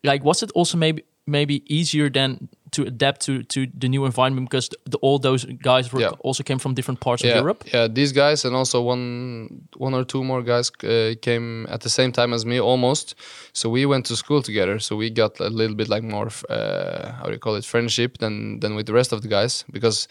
[0.04, 4.50] like, was it also maybe maybe easier than to adapt to to the new environment
[4.50, 6.12] because the, all those guys were, Yeah.
[6.20, 7.64] also came from different parts yeah, of Europe.
[7.74, 11.90] Yeah, these guys and also one one or two more guys uh, came at the
[11.90, 13.14] same time as me almost.
[13.52, 14.78] So we went to school together.
[14.80, 18.18] So we got a little bit like more uh, how do you call it friendship
[18.18, 20.08] than than with the rest of the guys because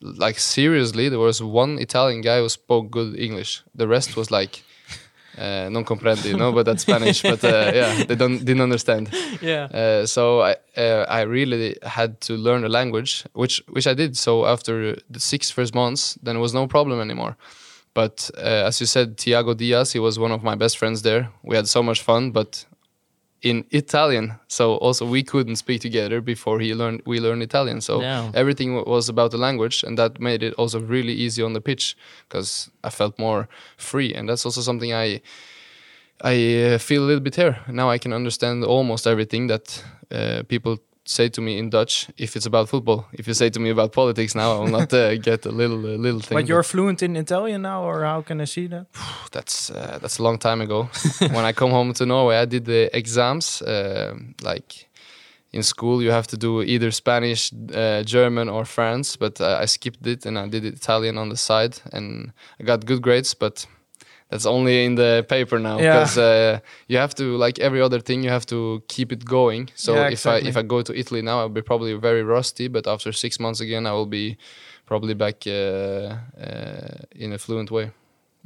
[0.00, 3.62] like seriously there was one Italian guy who spoke good English.
[3.74, 4.62] The rest was like
[5.38, 7.22] uh, non comprende, you know, but that's Spanish.
[7.22, 9.10] but uh, yeah, they don't didn't understand.
[9.40, 9.64] Yeah.
[9.64, 14.16] Uh, so I uh, I really had to learn the language, which which I did.
[14.16, 17.36] So after the six first months, then it was no problem anymore.
[17.94, 21.28] But uh, as you said, Tiago Diaz, he was one of my best friends there.
[21.42, 22.64] We had so much fun, but
[23.42, 24.34] in Italian.
[24.48, 27.80] So also we couldn't speak together before he learned we learned Italian.
[27.80, 28.30] So Yeah.
[28.34, 31.60] everything wa- was about the language, and that made it also really easy on the
[31.60, 31.96] pitch
[32.28, 35.20] because I felt more free, and that's also something I
[36.24, 37.90] I uh, feel a little bit here now.
[37.90, 42.46] I can understand almost everything that uh, people say to me in Dutch if it's
[42.46, 43.06] about football.
[43.12, 45.84] If you say to me about politics now, I will not uh, get a little
[45.84, 46.38] uh, little thing.
[46.38, 48.86] But you're fluent in Italian now, or how can I see that?
[49.32, 50.88] that's uh, that's a long time ago.
[51.18, 53.62] when I come home to Norway, I did the exams.
[53.66, 54.88] um like
[55.52, 59.16] in school, you have to do either Spanish, uh, German, or France.
[59.16, 62.86] But uh, I skipped it and I did Italian on the side, and I got
[62.86, 63.34] good grades.
[63.34, 63.66] But
[64.32, 65.92] that's only in the paper now Yeah.
[65.92, 68.24] because uh, you have to like every other thing.
[68.24, 69.68] You have to keep it going.
[69.74, 70.56] So Yeah, if I if.
[70.56, 72.68] I go to Italy now, I'll be probably very rusty.
[72.68, 74.36] But after six months again, I will be
[74.86, 77.90] probably back uh, uh, in a fluent way.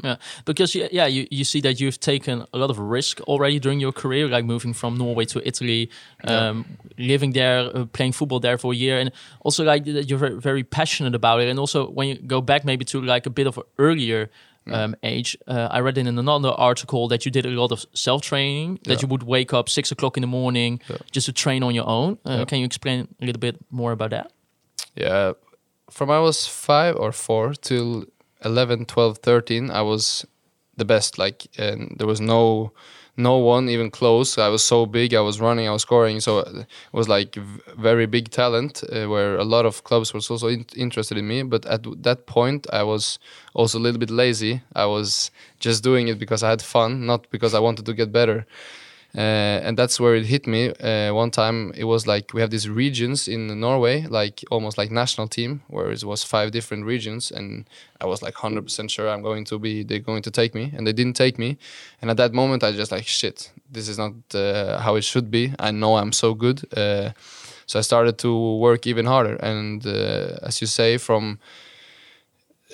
[0.05, 3.59] Yeah, because yeah, yeah, you, you see that you've taken a lot of risk already
[3.61, 5.89] during your career, like moving from Norway to Italy,
[6.25, 6.65] um,
[6.99, 10.41] living there, uh, playing football there for a year, and also like that you're very,
[10.41, 11.49] very passionate about it.
[11.49, 14.29] And also when you go back maybe to like a bit of earlier
[14.73, 18.23] um, age, uh, I read in another article that you did a lot of self
[18.23, 18.79] training.
[18.85, 18.99] That Yeah.
[19.03, 20.81] you would wake up six o'clock in the morning
[21.13, 22.19] just to train on your own.
[22.25, 22.45] Uh, Yeah.
[22.47, 24.33] Can you explain a little bit more about that?
[24.97, 25.33] Yeah.
[25.91, 28.05] From I was five or four till
[28.45, 30.25] 11, 12, 13, I was
[30.77, 31.19] the best.
[31.19, 32.73] Like, and there was no
[33.17, 34.37] no one even close.
[34.39, 35.15] I was so big.
[35.15, 35.67] I was running.
[35.67, 36.21] I was scoring.
[36.21, 37.35] So it was like
[37.79, 38.83] very big talent.
[38.93, 41.43] Uh, where a lot of clubs was also in- interested in me.
[41.43, 43.19] But at that point, I was
[43.55, 44.63] also a little bit lazy.
[44.75, 48.13] I was just doing it because I had fun, not because I wanted to get
[48.13, 48.47] better.
[49.17, 50.69] Uh, and that's where it hit me.
[50.75, 54.91] Uh, one time it was like we have these regions in Norway, like almost like
[54.91, 57.67] national team, where it was five different regions, and
[57.99, 60.71] I was like hundred percent sure I'm going to be they're going to take me,
[60.77, 61.57] and they didn't take me.
[62.03, 65.31] And at that moment, I just like shit, this is not uh, how it should
[65.31, 65.55] be.
[65.59, 69.37] I know I'm so good, so I started to work even harder.
[69.37, 71.39] And as you say, from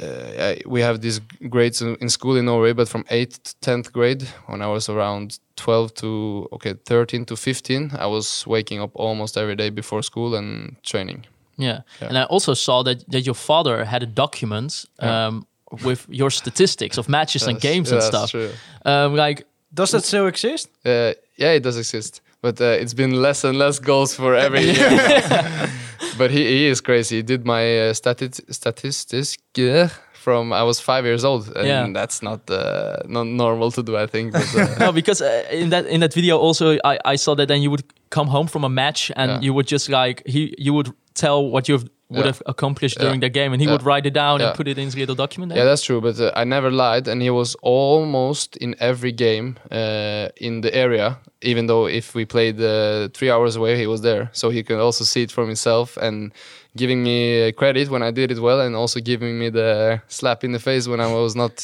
[0.01, 0.07] uh,
[0.49, 3.93] I- we have these grades in, in school in Norway, but from 8th to 10th
[3.93, 8.91] grade, when I was around 12 to okay 13 to 15, I was waking up
[8.95, 11.27] almost every day before school and training.
[11.59, 11.81] Yeah.
[12.01, 12.09] Yeah.
[12.09, 15.27] And I also saw that, that your father had a document Yeah.
[15.27, 15.47] um,
[15.85, 18.31] with your statistics of matches and games yeah, and that's stuff.
[18.31, 18.51] true.
[18.85, 20.69] Um, like, Does that still exist?
[20.85, 24.61] Uh, yeah, it does exist, but uh, it's been less and less goals for every
[24.73, 25.69] year.
[26.19, 27.17] but he, he is crazy.
[27.17, 31.89] He did my uh, stati- statistics uh, from I was five years old, and Yeah.
[31.93, 34.33] that's not uh, not normal to do, I think.
[34.33, 37.49] But, uh, no, because uh, in that in that video also I, I saw that
[37.49, 39.41] then you would come home from a match and Yeah.
[39.41, 41.79] you would just like he you would tell what you
[42.13, 42.33] would Yeah.
[42.33, 43.05] have accomplished Yeah.
[43.07, 43.73] during the game and he Yeah.
[43.75, 44.47] would write it down Yeah.
[44.49, 45.53] and put it in his little document.
[45.57, 46.01] Yeah, that's true.
[46.01, 49.49] But uh, I never lied, and he was almost in every game
[49.81, 51.19] uh, in the area.
[51.53, 54.79] Even though if we played uh, three hours away, he was there, so he could
[54.87, 56.33] also see it for himself and
[56.77, 60.45] giving me uh, credit when I did it well, and also giving me the slap
[60.45, 61.55] in the face when I was not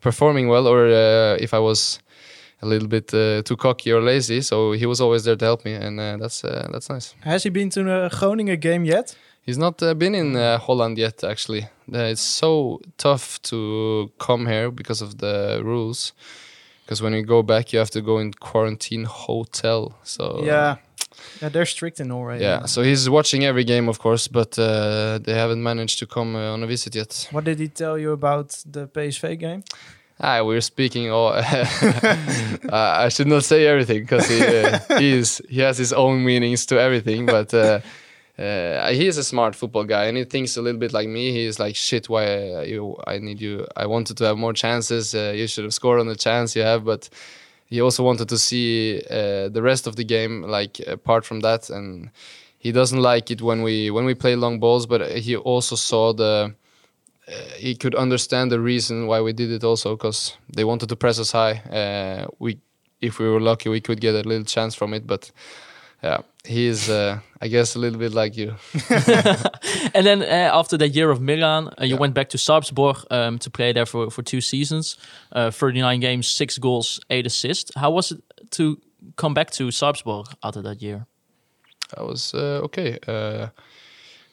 [0.00, 1.98] performing well, or uh, if I was
[2.62, 4.40] a little bit uh, too cocky or lazy.
[4.40, 7.14] So he was always there to help me, and uh, that's uh, that's nice.
[7.20, 9.14] Has he been to a Groningen game yet?
[9.48, 11.62] He's not uh, been in uh, Holland yet, actually.
[11.90, 16.12] Uh, it's so tough to come here because of the rules.
[16.84, 19.94] Because when you go back, you have to go in quarantine hotel.
[20.02, 20.76] So yeah.
[21.40, 22.42] Yeah, they're strict in Norway.
[22.42, 22.66] yeah.
[22.66, 26.52] So he's watching every game, of course, but uh, they haven't managed to come uh,
[26.52, 27.28] on a visit yet.
[27.30, 29.64] What did he tell you about the PSV game?
[30.20, 31.10] Ah, we're speaking.
[31.10, 31.64] All uh,
[32.70, 36.66] I should not say everything because he uh, he is he has his own meanings
[36.66, 37.24] to everything.
[37.24, 37.54] But
[38.38, 41.08] uh, uh, he is a smart football guy, and he thinks a little bit like
[41.08, 41.32] me.
[41.32, 42.96] He is like, shit, why uh, you?
[43.06, 43.66] I need you.
[43.76, 45.14] I wanted to have more chances.
[45.14, 47.08] Uh, you should have scored on the chance you have, but.
[47.70, 51.68] He also wanted to see uh, the rest of the game, like apart from that,
[51.68, 52.08] and
[52.56, 54.86] he doesn't like it when we when we play long balls.
[54.86, 56.54] But he also saw the
[57.56, 61.18] he could understand the reason why we did it also because they wanted to press
[61.18, 61.58] us high.
[61.70, 62.58] Uh, we,
[63.00, 65.30] if we were lucky, we could get a little chance from it, but
[66.02, 66.88] yeah, he is.
[66.88, 68.54] Uh, I guess a little bit like you.
[69.94, 72.00] And then uh, after that year of Milan, uh, you Yeah.
[72.00, 74.96] went back to Sarpsborg um, to play there for, for two seasons,
[75.32, 77.70] uh, 39 games, six goals, eight assists.
[77.76, 78.78] How was it to
[79.16, 81.06] come back to Sarpsborg after that year?
[81.96, 82.98] I was uh, okay.
[83.06, 83.48] Uh,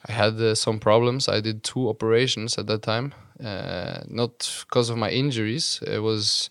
[0.09, 1.27] I had uh, some problems.
[1.27, 5.79] I did two operations at that time, uh, not because of my injuries.
[5.87, 6.49] It was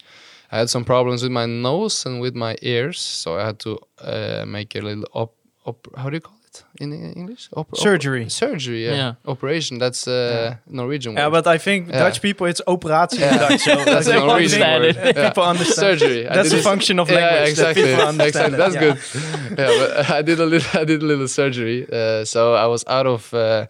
[0.55, 3.71] I had some problems with my nose and with my ears, so I had to
[4.01, 5.33] uh, make a little op.
[5.67, 7.49] op how do you call it in English?
[7.53, 8.29] Op- op- Surgery.
[8.29, 8.85] surgery.
[8.85, 8.97] Yeah.
[8.97, 9.12] Yeah.
[9.25, 9.79] Operation.
[9.79, 11.14] That's uh, Norwegian.
[11.17, 11.99] Yeah, but I think Yeah.
[12.05, 13.49] Dutch people, it's operatie in Yeah.
[13.49, 13.61] Dutch.
[13.62, 14.97] So That's I a Norwegian understand word.
[14.97, 15.17] it.
[15.17, 15.29] Yeah.
[15.29, 15.99] people understand.
[16.01, 16.23] Surgery.
[16.35, 17.57] That's did a function of Yeah, language.
[17.57, 17.85] that exactly.
[17.85, 18.55] people exactly.
[18.55, 18.59] it.
[18.62, 18.85] That's Yeah.
[18.87, 19.59] good.
[19.59, 20.81] yeah, but I did a little.
[20.81, 23.67] I did a little surgery, uh, so I was out of, uh,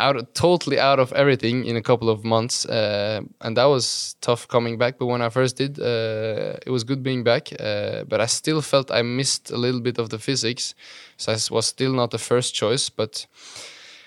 [0.00, 4.48] out totally out of everything in a couple of months, uh, and that was tough
[4.48, 4.98] coming back.
[4.98, 7.52] But when I first did, uh, it was good being back.
[7.52, 10.74] Uh, but I still felt I missed a little bit of the physics,
[11.16, 12.90] so I was still not the first choice.
[12.90, 13.26] But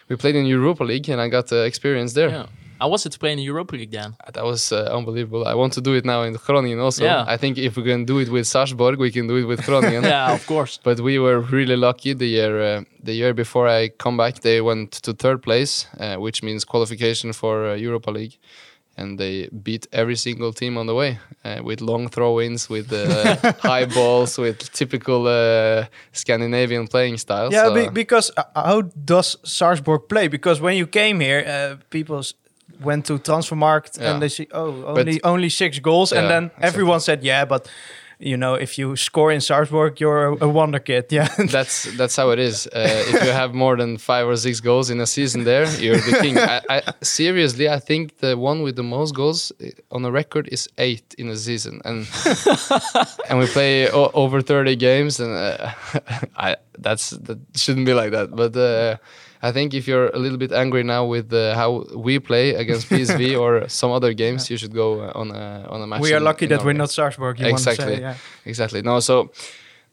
[0.09, 2.29] we played in Europa League, and I got the experience there.
[2.29, 2.45] Yeah.
[2.79, 4.15] How was it to play in the Europa League then?
[4.33, 5.45] That was uh, unbelievable.
[5.47, 7.05] I want to do it now in Groningen also.
[7.05, 7.23] Yeah.
[7.27, 10.03] I think if we can do it with Sarpsborg, we can do it with Groningen.
[10.13, 10.79] yeah, of course.
[10.83, 14.39] But we were really lucky the year uh, the year before I come back.
[14.41, 18.37] They went to third place, uh, which means qualification for uh, Europa League,
[18.97, 23.35] and they beat every single team on the way uh, with long throw-ins, with uh,
[23.61, 27.51] high balls, with typical uh, Scandinavian playing style.
[27.51, 30.27] Yeah, So, be, because uh, how does Sarpsborg play?
[30.27, 32.33] Because when you came here, uh, people s-
[32.83, 34.11] went to Transfermarkt Yeah.
[34.11, 36.67] and they see, oh, only only six goals, and Yeah, then exactly.
[36.67, 37.67] everyone said, yeah, but
[38.19, 41.05] you know, if you score in Sarpsborg, you're a, a wonder kid.
[41.11, 42.67] Yeah, that's that's how it is.
[42.67, 45.97] Uh, if you have more than five or six goals in a season, there you're
[45.97, 46.37] the king.
[46.37, 50.47] I, I seriously, I think the one with the most goals uh, on the record
[50.51, 52.07] is eight in a season, and
[53.29, 55.71] and we play o- over thirty games, and uh,
[56.37, 58.29] I that's that shouldn't be like that.
[58.35, 58.97] But uh,
[59.47, 62.89] I think if you're a little bit angry now with uh, how we play against
[62.89, 66.01] PSV or some other games, you should go uh, on a on a match.
[66.01, 67.39] we are in- lucky in that we're not Sarpsborg.
[67.39, 67.95] You want to Exactly.
[67.95, 68.15] say, yeah.
[68.45, 68.81] Exactly.
[68.81, 69.29] No, so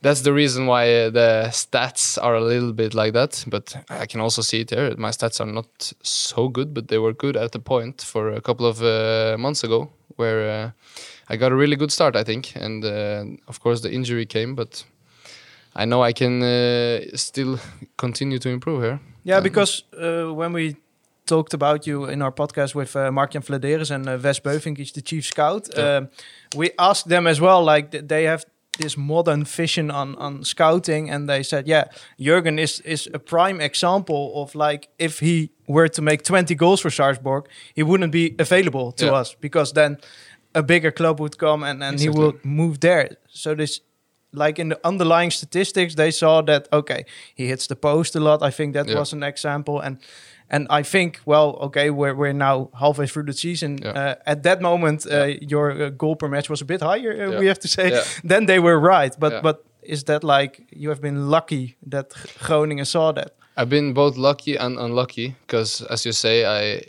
[0.03, 3.45] that's the reason why uh, the stats are a little bit like that.
[3.51, 4.97] But I can also see it there.
[4.97, 8.41] My stats are not so good, but they were good at the point for a
[8.41, 10.71] couple of uh, months ago, where uh,
[11.33, 12.53] I got a really good start, I think.
[12.57, 14.85] And uh, of course, the injury came, but
[15.75, 17.59] I know I can uh, still
[17.97, 19.01] continue to improve here.
[19.31, 20.77] Yeah, Um, because uh, when we
[21.25, 24.93] talked about you in our podcast with uh, Mark-Jan Fledderus and uh, Wes Beuvink is
[24.93, 25.97] the chief scout, Yeah.
[25.99, 26.09] um,
[26.57, 28.45] we asked them as well, like th- they have
[28.79, 31.85] this modern vision on, on scouting and they said, yeah,
[32.19, 36.81] Jørgen is, is a prime example of like, if he were to make 20 goals
[36.81, 39.21] for Sarpsborg, he wouldn't be available to Yeah.
[39.21, 39.99] us because then
[40.55, 42.25] a bigger club would come and, and he Exactly.
[42.25, 43.09] will move there.
[43.29, 43.81] So this
[44.33, 48.43] like in the underlying statistics, they saw that okay, he hits the post a lot.
[48.43, 48.99] I think that Yeah.
[48.99, 49.99] was an example, and
[50.53, 53.79] and I think well, okay, we're we're now halfway through the season.
[53.83, 53.90] Yeah.
[53.99, 57.12] Uh, at that moment, uh, your uh, goal per match was a bit higher.
[57.12, 57.38] Uh, Yeah.
[57.40, 57.90] We have to say.
[57.90, 58.05] Yeah.
[58.29, 59.43] Then they were right, but Yeah.
[59.43, 62.12] but is that like you have been lucky that
[62.47, 63.31] Groningen saw that?
[63.57, 66.83] I've been both lucky and unlucky because, as you say, I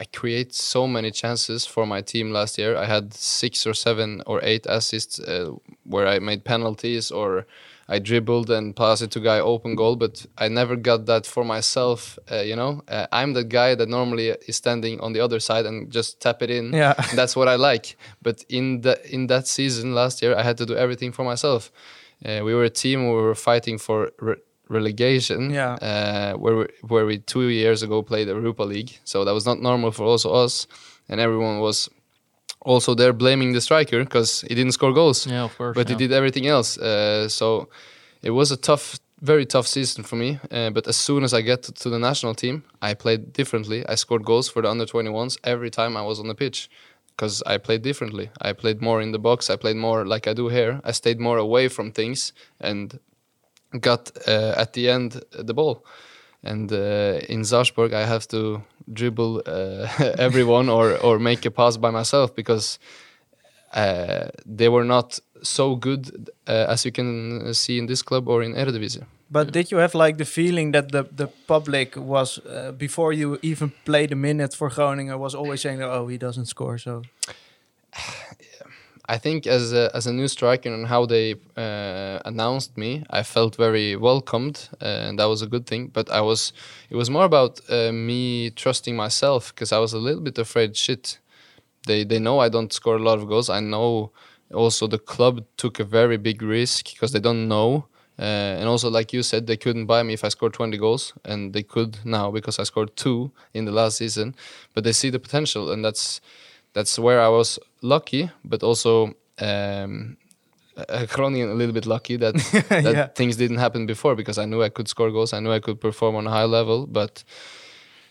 [0.00, 2.76] I create so many chances for my team last year.
[2.76, 5.50] I had six or seven or eight assists uh,
[5.88, 7.46] where I made penalties or
[7.90, 11.42] I dribbled and passed it to guy open goal, but I never got that for
[11.42, 12.18] myself.
[12.30, 15.64] Uh, you know, uh, I'm the guy that normally is standing on the other side
[15.64, 16.74] and just tap it in.
[16.74, 16.92] Yeah.
[17.14, 17.96] that's what I like.
[18.20, 21.72] But in the in that season last year, I had to do everything for myself.
[22.24, 23.08] Uh, we were a team.
[23.08, 25.50] We were fighting for re- relegation.
[25.50, 25.74] Yeah.
[25.74, 29.46] Uh, where we, where we two years ago played the Europa League, so that was
[29.46, 30.66] not normal for also us,
[31.08, 31.88] and everyone was
[32.68, 35.74] also they're blaming the striker because he didn't score goals Yeah, of course.
[35.74, 35.96] but yeah.
[35.96, 36.78] he did everything else.
[36.78, 37.68] Uh, so
[38.22, 40.38] it was a tough, very tough season for me.
[40.50, 43.84] Uh, but as soon as I get to, to the national team, I played differently.
[43.92, 46.68] I scored goals for the under 21s every time I was on the pitch
[47.16, 48.30] because I played differently.
[48.48, 49.50] I played more in the box.
[49.50, 50.80] I played more like I do here.
[50.84, 52.98] I stayed more away from things and
[53.80, 55.84] got uh, at the end the ball.
[56.42, 61.76] And uh, in Sarpsborg, I have to dribble uh, everyone or, or make a pass
[61.76, 62.78] by myself because
[63.74, 68.42] uh, they were not so good uh, as you can see in this club or
[68.42, 69.04] in Eredivisie.
[69.30, 73.38] But did you have like the feeling that the the public was uh, before you
[73.42, 77.02] even played a minute for Groningen was always saying, "Oh, he doesn't score." So
[79.10, 83.22] I think as a, as a new striker and how they uh, announced me, I
[83.22, 85.88] felt very welcomed, uh, and that was a good thing.
[85.88, 86.52] But I was,
[86.90, 90.76] it was more about uh, me trusting myself because I was a little bit afraid.
[90.76, 91.18] Shit,
[91.86, 93.50] they they know I don't score a lot of goals.
[93.50, 94.12] I know
[94.54, 97.86] also the club took a very big risk because they don't know
[98.20, 101.14] Uh, and also, like you said, they couldn't buy me if I scored 20 goals,
[101.24, 104.34] and they could now because I scored two in the last season.
[104.74, 106.20] But they see the potential, and that's
[106.78, 108.92] that's where I was lucky, but also
[109.40, 110.16] um,
[110.76, 112.34] uh, Groningen a little bit lucky that
[112.68, 113.06] that Yeah.
[113.14, 115.78] things didn't happen before because I knew I could score goals, I knew I could
[115.80, 116.86] perform on a high level.
[116.86, 117.24] But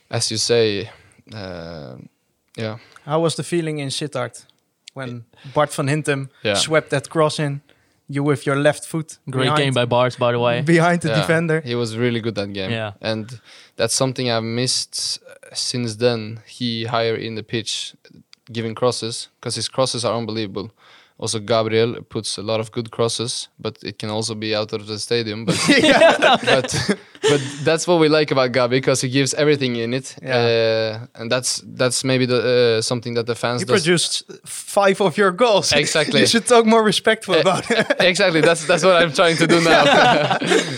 [0.09, 0.89] as you say,
[1.34, 1.95] uh,
[2.57, 4.45] yeah, How was the feeling in Sittard
[4.93, 6.55] when Bart van Hintum Yeah.
[6.57, 7.61] swept that cross in?
[8.09, 9.20] You with your left foot.
[9.30, 10.61] Great behind, game by Bart, by the way.
[10.76, 11.61] behind the Yeah, defender.
[11.65, 12.72] He was really good that game.
[12.72, 12.93] Yeah.
[13.01, 13.26] And
[13.76, 16.39] that's something I've missed uh, since then.
[16.57, 17.95] He higher in the pitch,
[18.52, 20.72] giving crosses because his crosses are unbelievable.
[21.20, 24.86] Also, Gabriel puts a lot of good crosses, but it can also be out of
[24.86, 25.45] the stadium.
[25.45, 25.55] But
[26.45, 30.99] but, but that's what we like about Gabi because he gives everything in it, uh,
[31.15, 33.82] and that's that's maybe the uh, something that the fans He does.
[33.82, 35.74] produced five of your goals.
[35.74, 36.20] Exactly.
[36.24, 37.88] you should talk more respectful about it.
[37.99, 38.41] exactly.
[38.41, 40.38] That's that's what I'm trying to do now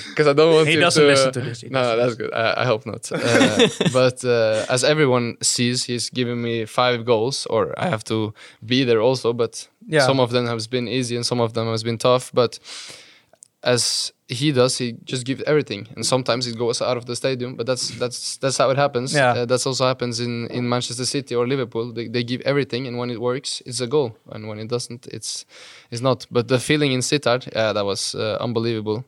[0.10, 0.80] because I don't want He to.
[0.82, 1.62] doesn't to, listen to this.
[1.62, 2.34] He No, that's good.
[2.34, 3.12] I, I hope not.
[3.12, 8.34] Uh, but uh, as everyone sees, he's giving me five goals, or I have to
[8.66, 9.34] be there also.
[9.34, 10.06] But Yeah.
[10.06, 12.32] some of them has been easy, and some of them has been tough.
[12.34, 12.60] But
[13.64, 17.56] as he does, he just gives everything, and sometimes it goes out of the stadium.
[17.56, 19.14] But that's that's that's how it happens.
[19.14, 19.34] Yeah.
[19.34, 21.92] Uh, that's also happens in in Manchester City or Liverpool.
[21.94, 25.08] They they give everything, and when it works, it's a goal, and when it doesn't,
[25.08, 25.46] it's
[25.92, 26.28] it's not.
[26.32, 29.04] But the feeling in Sittard, yeah, that was uh, unbelievable.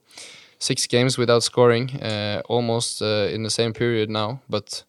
[0.60, 4.84] Six games without scoring, uh, almost uh, in the same period now, but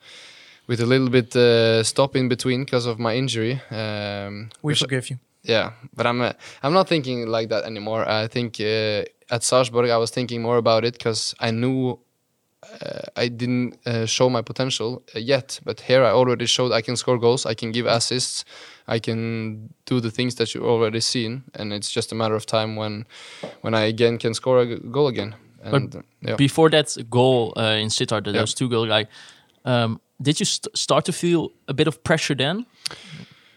[0.67, 3.61] with a little bit uh, stop in between because of my injury.
[3.71, 5.19] Um, We forgive you.
[5.45, 6.33] Yeah, but I'm uh,
[6.63, 8.09] I'm not thinking like that anymore.
[8.09, 11.99] I think uh, at Sarpsborg I was thinking more about it because I knew
[12.81, 16.81] uh, I didn't uh, show my potential uh, yet, but here I already showed I
[16.83, 18.45] can score goals, I can give assists,
[18.87, 22.47] I can do the things that you've already seen, and it's just a matter of
[22.47, 23.05] time when
[23.63, 25.35] when I again can score a goal again.
[25.65, 26.37] And uh, yeah.
[26.37, 28.41] Before that goal in Sittard, Yeah.
[28.41, 29.09] was two goals, like,
[29.65, 32.67] um, did you st- start to feel a bit of pressure then?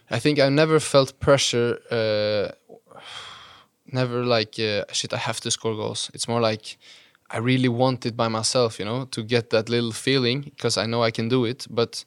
[0.09, 1.79] I think I never felt pressure.
[1.91, 2.51] Uh,
[3.91, 5.13] never like uh, shit.
[5.13, 6.11] I have to score goals.
[6.13, 6.77] It's more like
[7.29, 10.85] I really want it by myself, you know, to get that little feeling because I
[10.85, 11.67] know I can do it.
[11.69, 12.05] But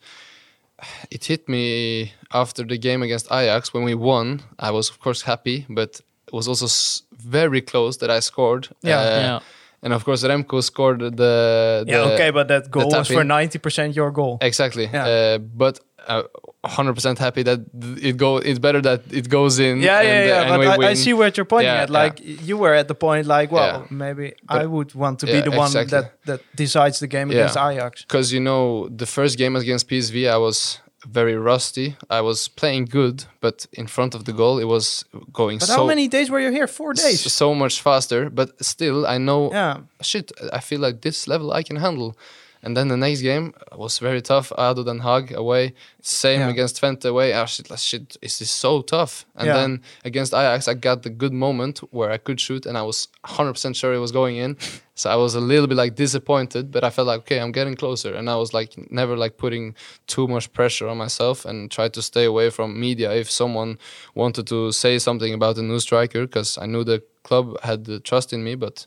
[1.10, 4.42] it hit me after the game against Ajax when we won.
[4.58, 6.68] I was of course happy, but it was also
[7.12, 8.68] very close that I scored.
[8.82, 9.00] Yeah.
[9.00, 9.40] Uh, yeah.
[9.82, 11.10] And of course Remco scored the.
[11.10, 14.38] the Yeah, okay, but that goal was for 90% your goal.
[14.40, 14.88] Exactly.
[14.92, 15.06] Yeah.
[15.06, 16.22] Uh, but uh,
[16.64, 17.60] 100% happy that
[18.02, 18.38] it go.
[18.38, 19.80] It's better that it goes in.
[19.80, 20.54] Yeah, yeah, and, yeah.
[20.54, 21.90] and But I, I see what you're pointing Yeah, at.
[21.90, 23.96] Like you were at the point, like, well, Yeah.
[23.96, 25.98] maybe I would want to Yeah, be the one exactly.
[25.98, 27.38] that that decides the game Yeah.
[27.38, 28.02] against Ajax.
[28.02, 31.96] because you know the first game against PSV, I was very rusty.
[32.10, 35.76] I was playing good, but in front of the goal, it was going But so
[35.76, 36.66] how many days were you here?
[36.66, 37.32] Four days.
[37.32, 38.28] so much faster.
[38.30, 39.76] But still, I know yeah.
[40.02, 40.32] shit.
[40.52, 42.16] I feel like this level I can handle.
[42.62, 44.52] And then the next game was very tough.
[44.58, 46.48] Ado Den Haag away, same Yeah.
[46.50, 47.32] against Twente away.
[47.32, 49.24] Ah, shit, shit, is this so tough?
[49.36, 49.54] And Yeah.
[49.60, 53.08] then against Ajax, I got the good moment where I could shoot, and I was
[53.24, 54.56] 100% sure it was going in.
[54.94, 57.76] so I was a little bit like disappointed, but I felt like okay, I'm getting
[57.76, 58.12] closer.
[58.18, 59.76] And I was like never like putting
[60.08, 63.78] too much pressure on myself, and tried to stay away from media if someone
[64.16, 68.00] wanted to say something about a new striker, because I knew the club had the
[68.00, 68.86] trust in me, but.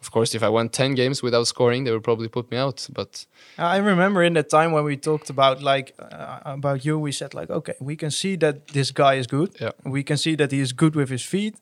[0.00, 2.88] Of course, if I went 10 games without scoring, they would probably put me out.
[2.92, 3.26] But
[3.58, 7.34] I remember in that time when we talked about like uh, about you, we said
[7.34, 9.50] like, okay, we can see that this guy is good.
[9.60, 9.72] Yeah.
[9.84, 11.56] We can see that he is good with his feet,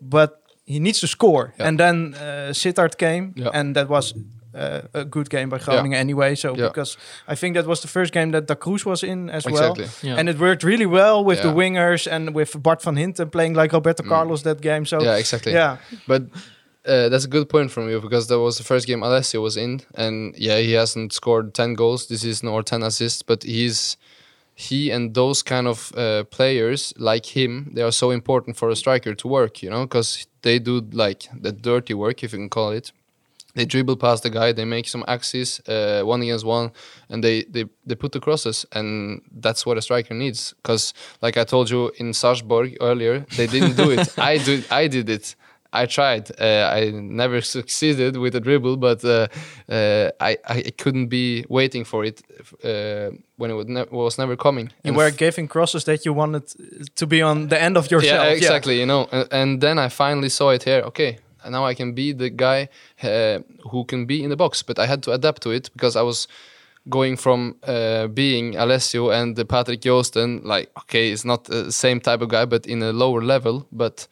[0.00, 1.54] but he needs to score.
[1.58, 1.68] Yeah.
[1.68, 3.50] And then uh, Sittard came, Yeah.
[3.54, 4.14] and that was
[4.54, 6.34] uh, a good game by Groningen anyway.
[6.34, 6.68] So Yeah.
[6.68, 9.84] because I think that was the first game that Da Cruz was in as exactly.
[9.84, 9.92] well.
[10.02, 10.18] Yeah.
[10.18, 13.72] And it worked really well with the wingers and with Bart van Hintum playing like
[13.72, 14.84] Roberto Carlos that game.
[14.84, 15.52] So yeah, exactly.
[15.52, 15.76] yeah,
[16.06, 16.22] But
[16.86, 19.56] uh, that's a good point from you because that was the first game Alessio was
[19.56, 23.96] in, and yeah, he hasn't scored ten goals this season or ten assists, but he's
[24.60, 28.76] he and those kind of uh, players like him, they are so important for a
[28.76, 32.50] striker to work, you know, because they do like the dirty work, if you can
[32.50, 32.92] call it.
[33.54, 36.70] They dribble past the guy, they make some axes, uh, one against one,
[37.08, 40.54] and they, they, they put the crosses, and that's what a striker needs.
[40.62, 44.16] Because, like I told you in Sarpsborg earlier, they didn't do it.
[44.18, 45.34] I did, I did it.
[45.72, 46.30] I tried.
[46.40, 49.28] Uh, I never succeeded with a dribble, but uh,
[49.68, 52.22] uh, I I couldn't be waiting for it
[52.64, 54.66] uh, when it was, ne- was never coming.
[54.82, 56.44] you And were giving crosses that you wanted
[56.96, 58.24] to be on the end of yourself.
[58.24, 58.78] yeah, exactly.
[58.80, 60.82] You know, and, and then I finally saw it here.
[60.86, 62.68] Okay, and now I can be the guy
[63.02, 63.38] uh,
[63.70, 66.02] who can be in the box, but I had to adapt to it because I
[66.02, 66.28] was
[66.88, 72.22] going from uh, being Alessio and Patrick Joosten, like okay, it's not the same type
[72.24, 74.08] of guy, but in a lower level, but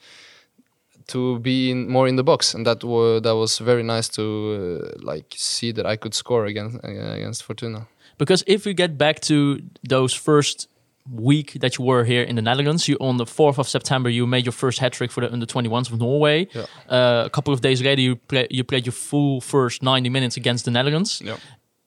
[1.09, 5.05] to be in, more in the box, and that that was very nice to uh,
[5.05, 7.87] like see that I could score against uh, against Fortuna.
[8.19, 10.69] Because if we get back to those first
[11.11, 14.27] week that you were here in the Netherlands, you on the 4th of September you
[14.27, 16.47] made your first hat trick for the under 21s of Norway.
[16.53, 16.67] Yeah.
[16.89, 20.37] Uh, a couple of days later you play, you played your full first 90 minutes
[20.37, 21.23] against the Netherlands.
[21.25, 21.37] Yeah.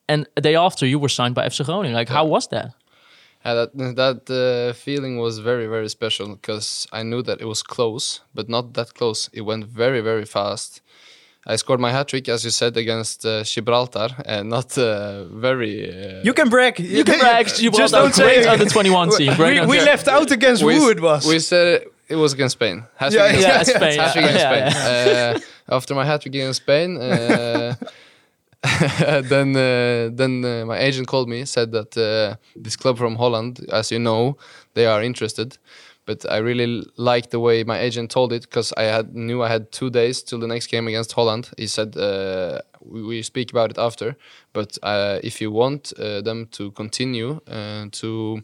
[0.08, 1.94] And a day after you were signed by FC Groningen.
[1.94, 2.74] Like how was that?
[3.46, 7.64] Yeah, that that uh, feeling was very very special because I knew that it was
[7.64, 9.30] close, but not that close.
[9.34, 10.82] It went very very fast.
[11.48, 15.74] I scored my hat trick, as you said, against uh, Gibraltar, and not uh, very.
[15.90, 16.80] Uh, You can brag.
[16.98, 17.48] You can brag.
[17.58, 18.48] You Just brought a don't say great it.
[18.48, 19.34] under 21 team.
[19.36, 21.26] Great We, we left out against we, who it was.
[21.28, 22.84] We said it was against Spain.
[22.96, 24.00] Hat Yeah, trick yeah, against Spain.
[24.00, 25.44] Hat trick yeah, against yeah, Spain.
[25.70, 27.74] Uh, after my hat trick against Spain, uh,
[29.24, 33.66] then uh, then uh, my agent called me, said that uh, this club from Holland,
[33.72, 34.38] as you know,
[34.76, 35.58] they are interested.
[36.06, 39.50] But I really liked the way my agent told it because I had knew I
[39.50, 41.50] had two days till the next game against Holland.
[41.58, 41.96] He said
[42.82, 44.18] we, speak about it after,
[44.52, 44.78] but
[45.24, 48.44] if you want them to continue to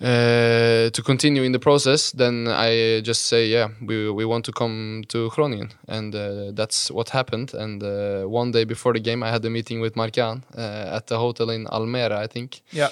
[0.00, 4.52] uh, to continue in the process, then I just say, yeah, we, we want to
[4.52, 5.70] come to Groningen.
[5.88, 7.54] And uh, that's what happened.
[7.54, 11.06] And uh, one day before the game, I had a meeting with Mark-Jan uh, at
[11.06, 12.62] the hotel in Almere, I think.
[12.72, 12.90] yeah.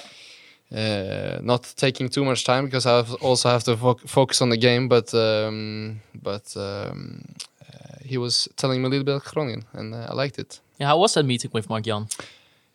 [0.71, 4.57] Uh, not taking too much time because I also have to fo- focus on the
[4.57, 4.87] game.
[4.89, 7.23] But um, but um,
[7.61, 10.59] uh, he was telling me a little bit about Groningen, and uh, I liked it.
[10.79, 12.07] Yeah, how was that meeting with Mark Jan?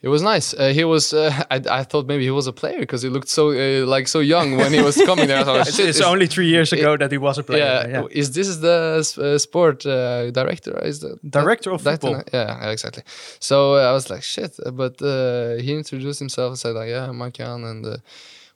[0.03, 0.55] It was nice.
[0.55, 1.12] Uh, he was.
[1.12, 4.09] Uh, I, I thought maybe he was a player because he looked so uh, like
[4.09, 5.44] so young when he was coming there.
[5.44, 7.59] Thought, It's, it's only three years ago that he was a player.
[7.64, 8.07] yeah, Yeah.
[8.11, 10.78] Is this the uh, sport uh, director?
[10.82, 12.24] Is the Director of director- football.
[12.32, 13.03] Yeah, exactly.
[13.40, 14.57] So uh, I was like, shit.
[14.72, 17.96] But uh, he introduced himself and said like, yeah, Mark-Jan, and uh,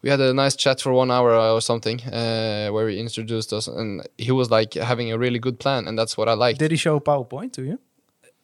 [0.02, 3.66] we had a nice chat for one hour or something uh, where he introduced us,
[3.68, 6.58] and he was like having a really good plan, and that's what I liked.
[6.58, 7.78] Did he show PowerPoint to you?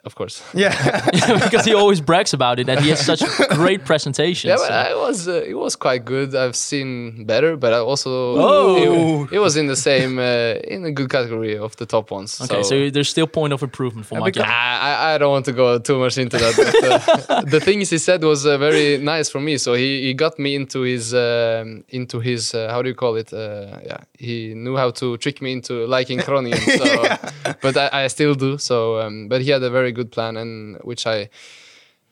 [0.05, 0.43] Of course.
[0.55, 0.71] Yeah.
[1.45, 4.49] because he always brags about it that he has such great presentations.
[4.51, 6.35] Yeah, but so- I was uh, it was quite good.
[6.35, 9.25] I've seen better, but I also Oh.
[9.31, 12.41] it, it was in the same uh, in a good category of the top ones.
[12.41, 15.53] okay, so, there's still point of improvement for Yeah, Mark I, I- don't want to
[15.53, 16.55] go too much into that.
[16.57, 19.59] But, uh, the things he said was uh, very nice for me.
[19.59, 23.17] So he, he got me into his um, into his uh, how do you call
[23.17, 23.33] it?
[23.33, 26.59] Uh, yeah, he knew how to trick me into liking Groningen.
[26.59, 26.85] So,
[27.61, 28.59] but I, I still do.
[28.59, 31.29] So, um, but he had a very good plan, and which I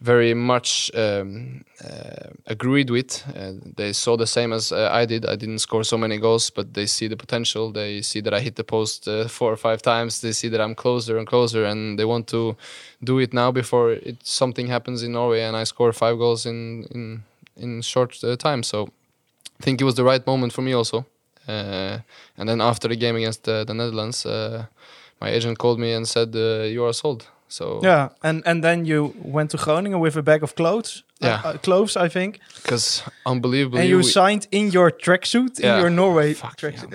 [0.01, 3.25] very much um, uh, agreed with.
[3.37, 5.27] Uh, they saw the same as uh, I did.
[5.27, 7.73] I didn't score so many goals, but they see the potential.
[7.73, 10.21] They see that I hit the post uh, four or five times.
[10.21, 12.57] They see that I'm closer and closer, and they want to
[13.03, 16.85] do it now before it something happens in Norway and I score five goals in
[16.91, 17.23] in
[17.57, 18.63] in short uh, time.
[18.63, 18.89] So
[19.61, 21.07] I think it was the right moment for me also.
[21.49, 21.99] Uh,
[22.37, 24.27] and then after the game against the Netherlands,
[25.21, 28.09] my agent called me and said, "You are sold." So Yeah.
[28.23, 31.05] And and then you went to Groningen with a bag of clothes.
[31.21, 31.41] Yeah.
[31.45, 32.39] Uh, uh, clothes, I think.
[32.63, 36.93] because unbelievably, and you we- signed in your tracksuit, in your Norway Fuck tracksuit.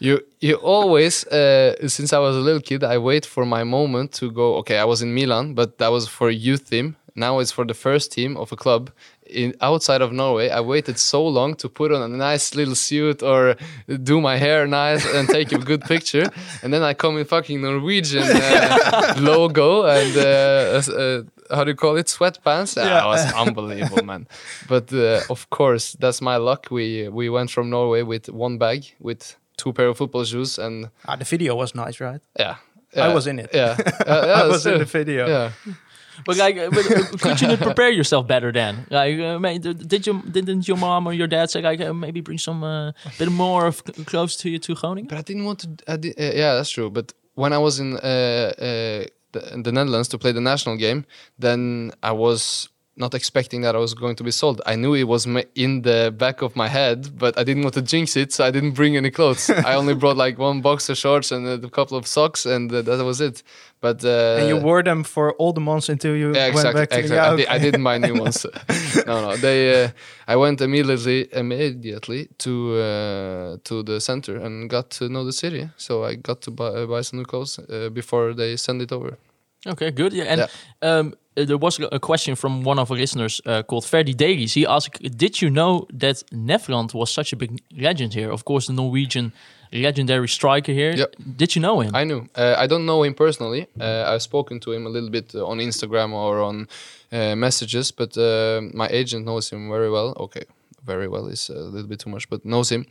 [0.00, 4.12] you you always uh, since I was a little kid, I wait for my moment
[4.20, 4.56] to go.
[4.56, 6.94] Okay, I was in Milan, but that was for a youth team.
[7.14, 8.90] Now it's for the first team of a club
[9.30, 10.48] in outside of Norway.
[10.50, 13.56] I waited so long to put on a nice little suit or
[14.02, 16.24] do my hair nice and take a good picture,
[16.62, 21.22] and then I come in fucking Norwegian uh, logo and uh, uh,
[21.56, 22.76] how do you call it sweatpants?
[22.76, 23.04] Ah, Yeah.
[23.04, 24.26] it was unbelievable, man.
[24.68, 26.66] But uh, of course, that's my luck.
[26.70, 30.88] We we went from Norway with one bag with two pair of football shoes and
[31.08, 32.20] ah, the video was nice, right?
[32.40, 32.56] yeah.
[32.96, 33.50] I was in it.
[33.54, 35.26] Yeah, yeah, I was in the video.
[35.28, 35.50] Yeah,
[36.24, 36.84] But like, but,
[37.20, 38.86] could you not prepare yourself better then?
[38.90, 42.38] Like, uh, did you didn't your mom or your dad say like uh, maybe bring
[42.38, 45.08] some uh, bit more of clothes to you to Groningen?
[45.08, 45.68] but I didn't want to.
[45.86, 46.90] I did, uh, yeah, that's true.
[46.90, 51.04] But when I was in uh, uh, the, the Netherlands to play the national game,
[51.38, 54.62] then I was not expecting that I was going to be sold.
[54.64, 57.82] I knew it was in the back of my head, but I didn't want to
[57.82, 59.50] jinx it, so I didn't bring any clothes.
[59.50, 63.04] I only brought like one boxer shorts and a couple of socks, and uh, that
[63.04, 63.42] was it.
[63.80, 66.80] But uh, and you wore them for all the months until you Yeah, went exactly.
[66.80, 67.16] back to exactly.
[67.16, 67.64] yeah, I, did, I okay.
[67.64, 68.46] didn't buy new ones.
[69.06, 69.36] no, no.
[69.36, 69.84] They.
[69.84, 69.88] Uh,
[70.26, 75.68] I went immediately, immediately to uh, to the center and got to know the city.
[75.76, 78.92] So I got to buy, uh, buy some new clothes uh, before they send it
[78.92, 79.18] over.
[79.66, 80.12] Okay, good.
[80.12, 80.40] Yeah, and
[80.82, 84.54] um, uh, there was a question from one of our listeners uh, called Ferdi Davies.
[84.54, 88.30] He asked, "Did you know that Nevland was such a big legend here?
[88.32, 89.32] Of course, the Norwegian
[89.72, 90.92] legendary striker here.
[90.92, 91.16] Yep.
[91.36, 91.94] Did you know him?
[91.94, 92.28] I knew.
[92.34, 93.66] Uh, I don't know him personally.
[93.80, 96.68] Uh, I've spoken to him a little bit uh, on Instagram or on
[97.12, 100.14] uh, messages, but uh, my agent knows him very well.
[100.16, 100.44] Okay,
[100.84, 102.86] very well is a little bit too much, but knows him.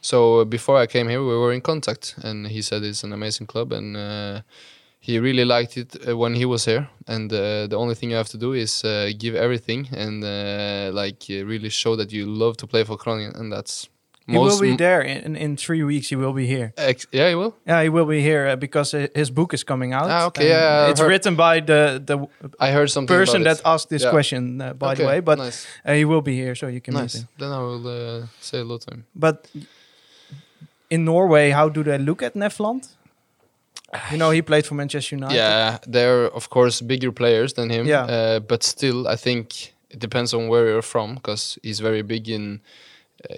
[0.00, 3.12] So uh, before I came here, we were in contact, and he said it's an
[3.12, 4.40] amazing club, and uh,
[5.00, 6.88] he really liked it uh, when he was here.
[7.06, 10.90] And uh, the only thing you have to do is uh, give everything and uh,
[10.92, 13.88] like really show that you love to play for Groningen, and that's
[14.28, 16.08] He will be there in, in three weeks.
[16.10, 16.72] He will be here.
[16.76, 17.54] Ex- yeah, you will.
[17.66, 20.10] Yeah, he will be here uh, because uh, his book is coming out.
[20.10, 22.16] Ah, okay, yeah, I it's heard- written by the the
[22.60, 23.16] I heard something.
[23.18, 24.10] person that asked this Yeah.
[24.12, 25.20] question, uh, by Okay, the way.
[25.20, 27.14] But nice, uh, he will be here, so you can meet nice.
[27.20, 27.28] him.
[27.38, 29.04] Then I will uh, say hello to him.
[29.14, 29.48] But
[30.90, 32.88] in Norway, how do they look at Nevland?
[34.10, 35.36] You know, he played for Manchester United.
[35.36, 37.86] Yeah, they're of course bigger players than him.
[37.86, 38.04] Yeah.
[38.04, 42.28] Uh, but still, I think it depends on where you're from because he's very big
[42.28, 42.60] in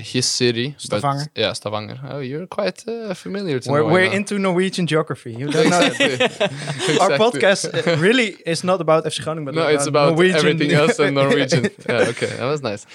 [0.00, 0.70] his city.
[0.70, 1.30] but- Stavanger.
[1.34, 1.98] yeah, Stavanger.
[2.10, 4.16] Oh, you're quite uh, familiar to We're, Norway we're now.
[4.16, 5.32] into Norwegian geography.
[5.32, 5.80] You don't know.
[5.80, 6.98] Exactly.
[7.00, 10.36] Our podcast uh, really is not about FC Groningen, but No, it's about Norwegian.
[10.38, 11.64] everything else than Norwegian.
[11.88, 12.86] yeah, okay, that was nice.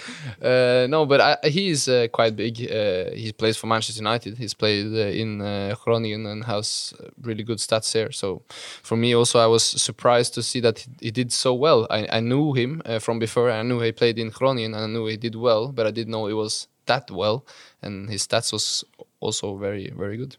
[0.41, 2.55] Uh, no, but I, he's uh, quite big.
[2.61, 4.38] Uh, he plays for Manchester United.
[4.38, 8.11] He's played uh, in uh, Groningen and has uh, really good stats there.
[8.11, 8.43] So,
[8.83, 11.88] for me, also, I was surprised to see that he, he did so well.
[11.89, 13.49] I, I knew him uh, from before.
[13.49, 16.11] I knew he played in Groningen and I knew he did well, but I didn't
[16.11, 17.45] know it was that well.
[17.81, 18.83] And his stats was
[19.19, 20.38] also very, very good.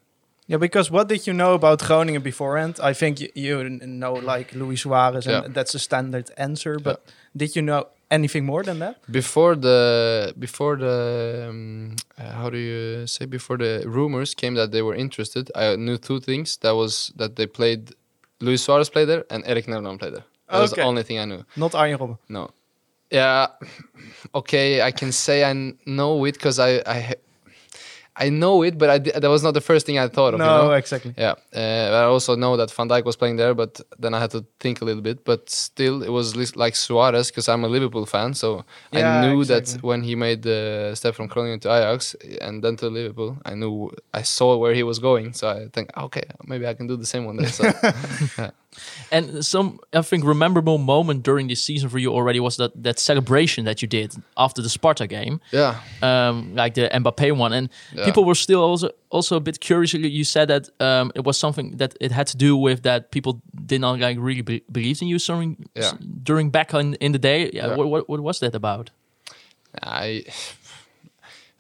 [0.49, 2.78] Yeah, because what did you know about Groningen beforehand?
[2.82, 5.49] I think you, you know like Luis Suarez, and Yeah.
[5.53, 6.78] that's a standard answer.
[6.78, 7.03] But
[7.36, 8.94] did you know anything more than that?
[9.11, 14.70] before the before the um, uh, how do you say before the rumors came that
[14.70, 17.90] they were interested i knew two things that was that they played
[18.40, 21.24] luis suarez played there and eric Nevland played there that was the only thing i
[21.24, 22.18] knew Not Arjen Robben.
[22.28, 22.51] no
[23.11, 23.46] yeah
[24.34, 25.52] okay i can say i
[25.86, 27.14] know it because i i
[28.16, 30.46] i know it but I that was not the first thing i thought of No,
[30.46, 30.72] you know?
[30.72, 31.14] exactly.
[31.18, 34.30] Yeah, uh, I also know that Van Dijk was playing there, but then I had
[34.30, 35.24] to think a little bit.
[35.24, 39.44] But still, it was like Suarez because I'm a Liverpool fan, so Yeah, I knew
[39.44, 43.54] that when he made the step from Groningen to Ajax and then to Liverpool, I
[43.54, 45.32] knew I saw where he was going.
[45.32, 47.50] So I think, okay, maybe I can do the same one day.
[47.50, 47.64] So
[49.12, 52.99] And some, I think, memorable moment during this season for you already was that that
[52.99, 57.53] celebration that you did after the Sparta game, yeah, um, like the Mbappe one.
[57.57, 58.05] And Yeah.
[58.05, 59.93] people were still also also a bit curious.
[59.95, 63.41] You said that um, it was something that it had to do with that people
[63.66, 65.93] did not like really be- believe in you during Yeah.
[66.24, 67.51] during back in, in the day.
[67.53, 67.77] Yeah, Yeah.
[67.77, 68.91] What, what what was that about?
[69.83, 70.24] I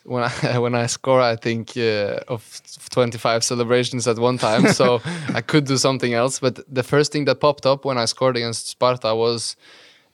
[0.06, 2.42] when I when I score, I think uh, of
[2.90, 4.68] 25 celebrations at one time.
[4.68, 5.00] so
[5.34, 6.38] I could do something else.
[6.40, 9.56] But the first thing that popped up when I scored against Sparta was.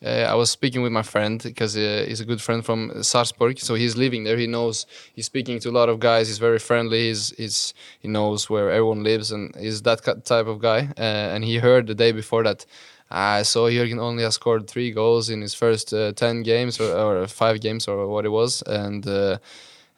[0.05, 3.61] Uh, I was speaking with my friend because uh, he's a good friend from Sarpsborg,
[3.61, 4.36] so he's living there.
[4.36, 4.84] He knows
[5.14, 6.26] he's speaking to a lot of guys.
[6.26, 7.07] He's very friendly.
[7.07, 10.88] He's, he's he knows where everyone lives, and he's that type of guy.
[10.99, 12.66] Uh, and he heard the day before that
[13.12, 16.90] I saw Jørgen only has scored three goals in his first uh, ten games or,
[16.97, 19.38] or five games or what it was, and uh,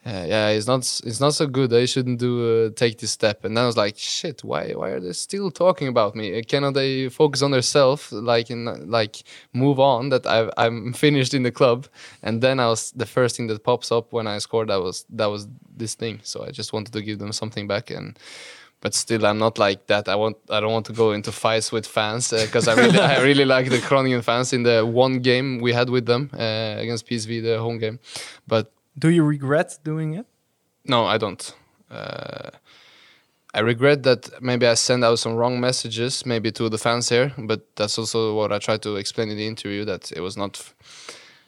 [0.06, 1.70] uh, yeah, it's not it's not so good.
[1.70, 3.44] They shouldn't do uh, take this step.
[3.44, 6.38] And then I was like, shit, why why are they still talking about me?
[6.38, 9.22] Uh, Cannot they focus on themselves, like like
[9.54, 10.10] move on?
[10.10, 11.86] That I I'm finished in the club.
[12.22, 14.68] And then I was the first thing that pops up when I scored.
[14.68, 16.20] That was that was this thing.
[16.22, 18.18] So I just wanted to give them something back and
[18.82, 20.10] but still I'm not like that.
[20.10, 23.22] I want I don't want to go into fights with fans because I really I
[23.22, 27.06] really like the Groningen fans in the one game we had with them uh, against
[27.06, 27.98] PSV the home game.
[28.46, 30.26] But Do you regret doing it?
[30.86, 31.54] no, I don't.
[31.90, 32.50] Uh,
[33.54, 37.32] I regret that maybe I send out some wrong messages maybe to the fans here,
[37.38, 40.72] but that's also what I tried to explain in the interview that it was not.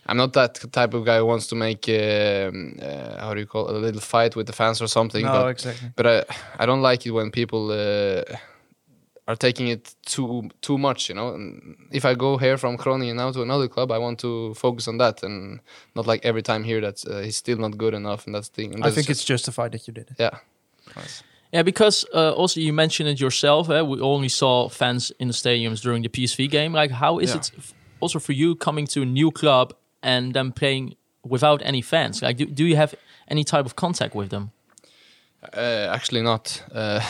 [0.07, 3.47] I'm not that type of guy who wants to make um, uh, how do you
[3.47, 5.27] call it, a little fight with the fans or something.
[5.27, 5.89] No, but exactly.
[5.97, 6.25] but I
[6.61, 8.23] I don't like it when people uh,
[9.29, 11.09] are taking it too too much.
[11.09, 14.18] You know, and if I go here from Groningen now to another club, I want
[14.20, 15.61] to focus on that and
[15.95, 18.55] not like every time here that uh, he's still not good enough and that's the
[18.62, 18.74] thing.
[18.74, 20.16] And I think just- it's justified that you did it.
[20.18, 20.39] yeah.
[20.97, 21.22] Nice.
[21.53, 23.70] Yeah, because uh, also you mentioned it yourself.
[23.70, 23.81] Eh?
[23.81, 26.72] We only saw fans in the stadiums during the PSV game.
[26.72, 27.37] Like, how is Yeah.
[27.37, 29.72] it f- also for you coming to a new club
[30.03, 32.20] and then playing without any fans?
[32.22, 32.95] Like, do, do you have
[33.29, 34.51] any type of contact with them?
[35.53, 36.63] Uh, actually, not.
[36.73, 37.01] Uh,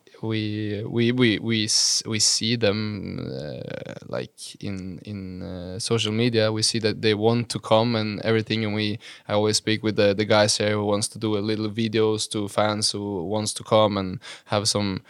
[0.22, 1.68] we we we we
[2.06, 6.52] we see them uh, like in in uh, social media.
[6.52, 9.96] We see that they want to come and everything, and we I always speak with
[9.96, 13.52] the the guys here who wants to do a little videos to fans who wants
[13.54, 15.02] to come and have some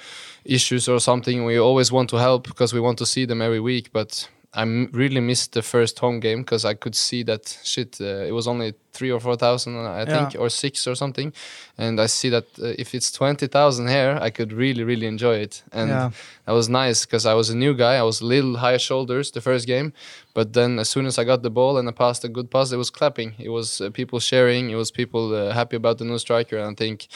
[0.45, 1.45] issues or something.
[1.45, 4.63] We always want to help because we want to see them every week, but I
[4.93, 8.01] really missed the first home game because I could see that shit.
[8.01, 10.41] Uh, it was only three or four thousand, I think, Yeah.
[10.41, 11.33] or six or something,
[11.77, 15.37] and I see that uh, if it's twenty thousand here, I could really, really enjoy
[15.43, 16.11] it, and Yeah.
[16.47, 17.97] that was nice because I was a new guy.
[17.97, 19.93] I was a little high shoulders the first game,
[20.35, 22.73] but then as soon as I got the ball and I passed a good pass,
[22.73, 23.35] it was clapping.
[23.39, 24.71] It was uh, people sharing.
[24.71, 27.09] It was people uh, happy about the new striker, and I think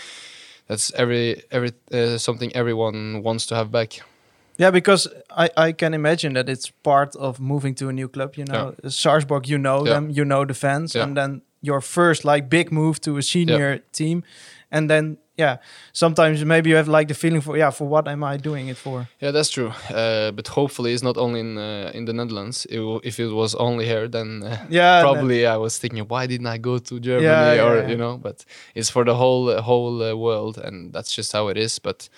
[0.69, 4.01] that's every every uh, something everyone wants to have back.
[4.61, 8.37] Yeah, because I, I can imagine that it's part of moving to a new club.
[8.37, 9.95] You know, Sarpsborg, you know Yeah.
[9.95, 11.05] them, you know the fans, Yeah.
[11.05, 14.23] and then your first like big move to a senior team,
[14.71, 15.57] and then yeah,
[15.93, 18.77] sometimes maybe you have like the feeling for yeah, for what am I doing it
[18.77, 19.09] for?
[19.23, 19.73] Yeah, that's true.
[19.89, 22.67] Uh, but hopefully, it's not only in uh, in the Netherlands.
[22.67, 26.55] It if it was only here, then uh, Yeah, probably I was thinking, why didn't
[26.55, 27.25] I go to Germany?
[27.25, 27.89] Yeah, yeah, or yeah.
[27.91, 28.45] you know, but
[28.75, 31.79] it's for the whole uh, whole uh, world, and that's just how it is.
[31.81, 32.09] But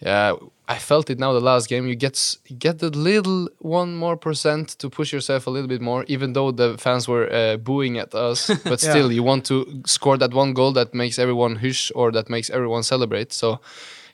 [0.00, 0.34] yeah,
[0.68, 1.32] I felt it now.
[1.32, 5.50] The last game, you get get the little one more percent to push yourself a
[5.50, 8.48] little bit more, even though the fans were uh, booing at us.
[8.64, 8.90] But Yeah.
[8.90, 12.50] still, you want to score that one goal that makes everyone hush or that makes
[12.50, 13.32] everyone celebrate.
[13.32, 13.58] So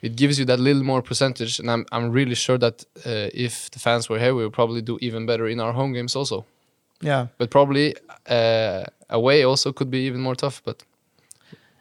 [0.02, 3.68] it gives you that little more percentage, and I'm I'm really sure that uh, if
[3.70, 6.44] the fans were here, we would probably do even better in our home games also.
[7.02, 7.94] Yeah, But probably
[8.30, 10.62] uh, away also could be even more tough.
[10.64, 10.84] But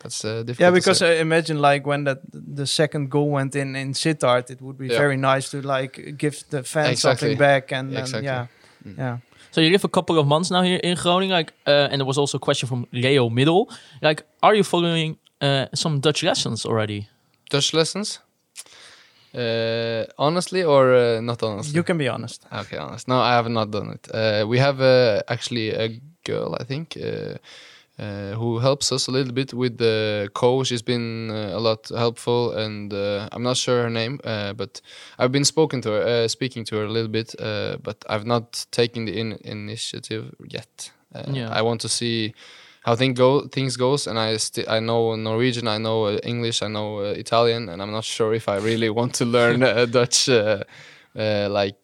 [0.03, 0.59] that's uh, difficult.
[0.59, 1.17] yeah, to because say.
[1.17, 2.19] I imagine like when that
[2.57, 4.99] the second goal went in in Sittard, it would be Yeah.
[4.99, 6.99] very nice to like give the fans Exactly.
[7.29, 8.25] something back, and, and Exactly.
[8.27, 8.47] yeah,
[8.85, 8.97] Mm.
[8.97, 9.17] yeah.
[9.51, 12.05] So you live a couple of months now here in Groningen, like, uh, and there
[12.07, 13.65] was also a question from Leo Middle,
[14.01, 17.07] like, are you following uh, some Dutch lessons already?
[17.49, 18.19] Dutch lessons.
[19.35, 21.73] Uh, honestly or uh, not honestly?
[21.75, 22.45] You can be honest.
[22.51, 23.07] Okay, honest.
[23.07, 24.07] No, I have not done it.
[24.13, 26.97] Uh, we have uh, actually a girl, I think,
[28.03, 30.63] uh, who helps us a little bit with the co.
[30.63, 34.81] She's been uh, a lot helpful, and uh, I'm not sure her name, uh, but
[35.17, 38.25] I've been spoken to her, uh, speaking to her a little bit, uh, but I've
[38.25, 40.91] not taken the in- initiative yet.
[41.31, 41.49] Yeah.
[41.51, 42.33] I want to see
[42.81, 44.37] how thing go things goes, and I
[44.67, 48.57] I know Norwegian, I know English, I know Italian, and I'm not sure if I
[48.57, 49.59] really want to learn
[49.91, 50.27] Dutch.
[51.15, 51.83] Like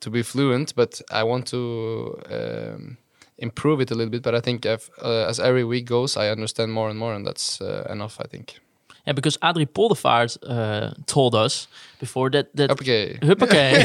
[0.00, 2.96] to be fluent, but I want to um,
[3.38, 4.22] improve it a little bit.
[4.22, 7.26] But I think if, uh, as every week goes, I understand more and more, and
[7.26, 8.20] that's uh, enough.
[8.20, 8.60] I think.
[9.08, 11.66] Yeah, because Adrie Poldervaart uh, told us
[11.98, 13.16] before that that Okay.
[13.22, 13.80] Huppakee.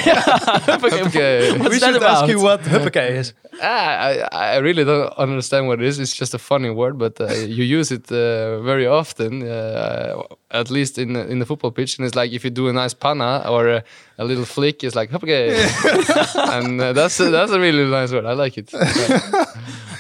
[0.67, 1.01] Huppakee.
[1.07, 1.51] Okay.
[1.57, 2.24] What's we that should about?
[2.24, 3.34] ask you what huppakee is.
[3.61, 5.99] Ah, I, I really don't understand what it is.
[5.99, 10.69] It's just a funny word, but uh, you use it uh, very often, uh, at
[10.69, 11.99] least in in the football pitch.
[11.99, 13.84] And it's like if you do a nice panna or a,
[14.17, 15.53] a little flick, it's like "Huppakee."
[16.57, 18.26] and uh, that's a, that's a really nice word.
[18.26, 18.74] I like it.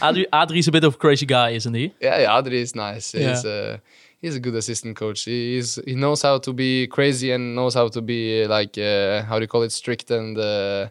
[0.01, 1.93] Adrie, Adrie's a bit of a crazy guy, isn't he?
[2.01, 3.11] Yeah, yeah, Adri is nice.
[3.13, 3.77] He's uh,
[4.23, 5.25] he's a good assistant coach.
[5.25, 9.21] He is he knows how to be crazy and knows how to be like uh,
[9.29, 10.87] how do you call it strict and uh,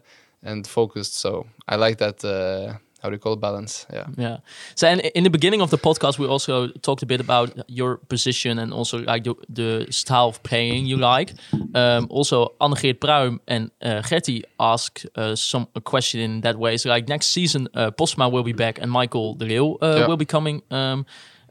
[0.49, 1.13] and focused.
[1.19, 2.23] So I like that.
[2.23, 3.85] Uh, how do you call it balance?
[3.93, 4.05] Yeah.
[4.17, 4.37] Yeah.
[4.75, 7.97] So, and in the beginning of the podcast, we also talked a bit about your
[8.07, 11.33] position and also like the, the style of playing you like.
[11.75, 16.77] Um, also, Annegeert Pruim and uh, Gertie asked uh, some a question in that way.
[16.77, 20.07] So, like next season, uh, Postema will be back and Michael de Leeuw uh, Yeah.
[20.07, 21.05] will be coming um,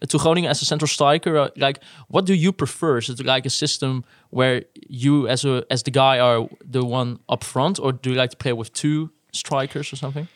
[0.09, 1.36] to Groningen as a central striker.
[1.38, 2.98] Uh, like, what do you prefer?
[2.98, 7.18] Is it like a system where you, as a as the guy, are the one
[7.28, 10.28] up front, or do you like to play with two strikers or something?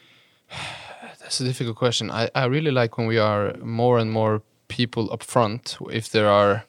[1.21, 2.11] That's a difficult question.
[2.11, 5.77] I, I really like when we are more and more people up front.
[5.91, 6.65] If there are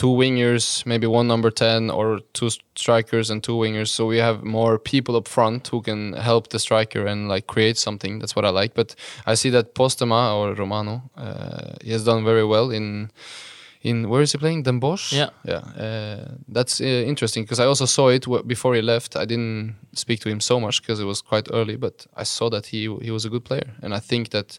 [0.00, 3.88] two wingers, maybe one number 10 or two strikers and two wingers.
[3.88, 7.76] So we have more people up front who can help the striker and like create
[7.76, 8.18] something.
[8.18, 8.72] That's what I like.
[8.72, 8.94] But
[9.26, 13.10] I see that Postema or Romano, uh, he has done very well in
[13.82, 14.62] in where is he playing?
[14.64, 15.12] Den Bosch.
[15.12, 15.30] Yeah.
[15.44, 15.62] yeah.
[15.84, 19.16] Uh, that's uh, interesting because I also saw it w- before he left.
[19.16, 22.50] I didn't speak to him so much because it was quite early, but I saw
[22.50, 24.58] that he he was a good player, and I think that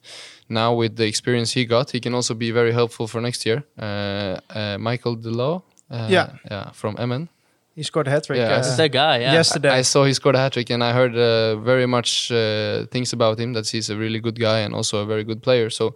[0.49, 3.63] now with the experience he got, he can also be very helpful for next year.
[3.77, 5.61] Uh, uh, Michael de Leeuw.
[5.91, 6.27] Uh, Yeah.
[6.51, 7.27] yeah, from Emmen.
[7.75, 8.37] He scored a hat trick.
[8.37, 9.19] Yeah, uh, That's that guy.
[9.21, 9.33] Yeah.
[9.33, 9.79] yesterday.
[9.79, 13.13] I saw he scored a hat trick, and I heard uh, very much uh, things
[13.13, 13.53] about him.
[13.53, 15.69] That he's a really good guy and also a very good player.
[15.69, 15.93] So,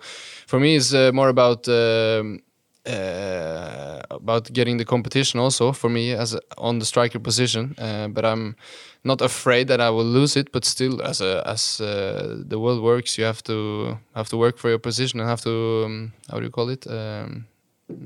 [0.47, 2.39] for me, it's uh, more about um,
[2.87, 5.39] uh, about getting the competition.
[5.39, 7.75] Also, for me, as a, on the striker position.
[7.77, 8.55] Uh, but I'm
[9.03, 10.51] not afraid that I will lose it.
[10.51, 14.57] But still, as a, as uh, the world works, you have to have to work
[14.57, 16.85] for your position and have to um, how do you call it?
[16.87, 17.45] Um,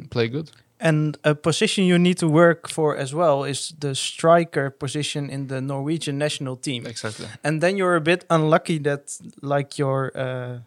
[0.09, 0.51] play good.
[0.82, 5.47] And a position you need to work for as well is the striker position in
[5.47, 6.86] the Norwegian national team.
[6.86, 7.27] Exactly.
[7.43, 10.59] And then you're a bit unlucky that like your uh,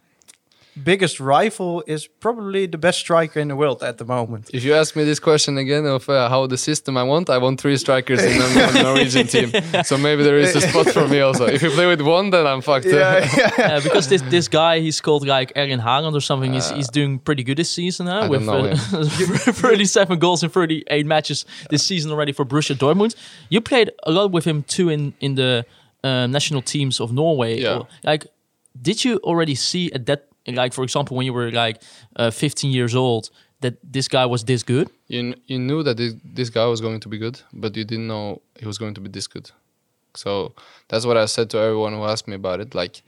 [0.77, 4.51] biggest rival is probably the best striker in the world at the moment.
[4.53, 7.39] If you ask me this question again of uh, how the system I want, I
[7.39, 9.53] want three strikers in the Norwegian team.
[9.85, 11.47] So maybe there is a spot for me also.
[11.47, 12.87] If you play with one, then I'm fucked.
[12.93, 16.53] Uh, because this this guy he's called like Erling Haaland or something.
[16.53, 18.21] he's, he's doing pretty good this season huh?
[18.21, 19.05] I with don't know uh,
[19.53, 23.15] 37 goals in 38 matches this season already for Borussia Dortmund.
[23.49, 25.65] You played a lot with him too in in the
[26.05, 27.61] uh, national teams of Norway.
[27.61, 27.83] Yeah.
[28.05, 28.27] Like,
[28.81, 31.83] did you already see at that like for example when you were like
[32.17, 33.31] uh, 15 years old
[33.63, 34.91] that this guy was this good?
[35.09, 38.09] You, you knew that this, this guy was going to be good, but you didn't
[38.09, 39.51] know he was going to be this good.
[40.15, 40.55] So
[40.89, 42.75] that's what I said to everyone who asked me about it.
[42.75, 43.03] Like,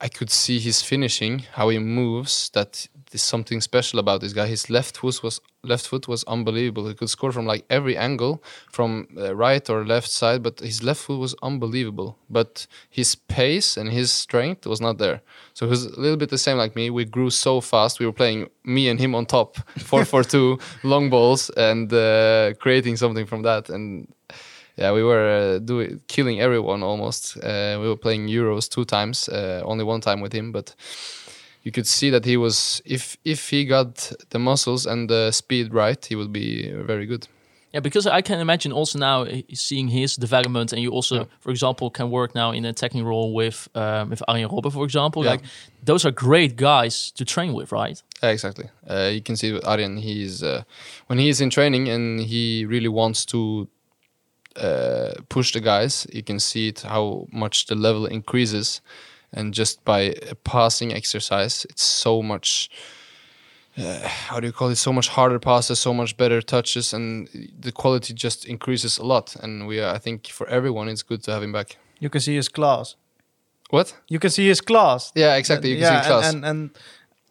[0.00, 2.50] I could see his finishing, how he moves.
[2.50, 4.46] That there's something special about this guy.
[4.46, 6.88] His left foot was left foot was unbelievable.
[6.88, 8.42] He could score from like every angle,
[8.72, 10.42] from uh, right or left side.
[10.42, 12.18] But his left foot was unbelievable.
[12.28, 15.22] But his pace and his strength was not there.
[15.54, 16.90] So he was a little bit the same like me.
[16.90, 18.00] We grew so fast.
[18.00, 22.54] We were playing me and him on top, four four two, long balls, and uh,
[22.58, 23.68] creating something from that.
[23.68, 24.08] And
[24.76, 27.36] yeah, we were uh, doing killing everyone almost.
[27.36, 30.74] Uh, we were playing Euros two times, uh, only one time with him, but
[31.66, 35.74] you could see that he was if if he got the muscles and the speed
[35.74, 37.26] right, he would be very good.
[37.74, 41.50] Yeah, because I can imagine also now uh, seeing his development, and you also, for
[41.50, 45.24] example, can work now in an attacking role with um, with Arjen Robben, for example.
[45.24, 45.32] Yeah.
[45.32, 45.42] Like
[45.84, 48.02] those are great guys to train with, right?
[48.22, 48.68] Yeah, exactly.
[48.88, 50.62] Uh, you can see with Arjen, he's uh,
[51.08, 53.68] when he's in training and he really wants to
[54.56, 56.06] uh, push the guys.
[56.12, 58.80] You can see it how much the level increases,
[59.36, 62.70] and just by a passing exercise, it's so much.
[63.78, 64.76] Uh, how do you call it?
[64.76, 67.28] So much harder passes, so much better touches, and
[67.60, 69.36] the quality just increases a lot.
[69.36, 71.76] And we, are, I think, for everyone, it's good to have him back.
[72.00, 72.96] You can see his class.
[73.70, 73.94] What?
[74.08, 75.12] You can see his class.
[75.14, 75.70] Yeah, exactly.
[75.70, 76.32] You can yeah, see class.
[76.32, 76.70] And, and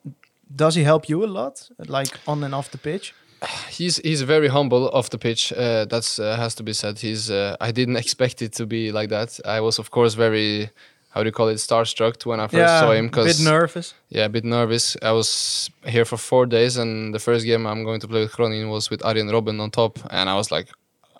[0.03, 0.15] and
[0.55, 3.13] does he help you a lot, like on and off the pitch?
[3.69, 5.53] he's he's very humble off the pitch.
[5.53, 6.99] Uh, that's uh, has to be said.
[6.99, 9.39] He's uh, I didn't expect it to be like that.
[9.45, 10.69] I was of course very
[11.15, 13.93] how do you call it starstruck when I first saw him a bit nervous.
[14.09, 14.97] yeah a bit nervous.
[15.01, 18.33] I was here for four days and the first game I'm going to play with
[18.33, 20.67] Groningen was with Arjen Robben on top and I was like.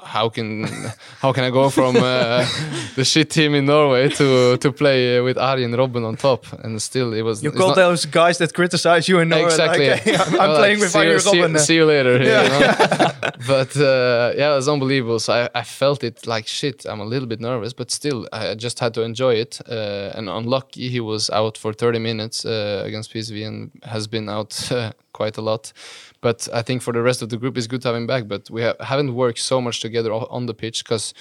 [0.05, 0.65] How can
[1.21, 2.45] how can I go from uh,
[2.95, 6.81] the shit team in Norway to to play uh, with Arjen Robben on top and
[6.81, 9.89] still it was You call not- those guys that criticize you in Norway exactly.
[9.89, 11.65] like, hey, I'm, I'm Well, playing like, with see you- Arjen see.
[11.65, 12.13] See you later.
[12.17, 13.11] you know?
[13.47, 15.19] but uh, yeah, it was unbelievable.
[15.19, 16.85] So I, I felt it like shit.
[16.85, 19.59] I'm a little bit nervous, but still, I just had to enjoy it.
[19.67, 24.29] Uh, and unlucky, he was out for 30 minutes uh, against PSV and has been
[24.29, 25.73] out uh, quite a lot.
[26.27, 28.23] But I think for the rest of the group, it's good to have him back.
[28.27, 31.13] But we ha- haven't worked so much together on the pitch because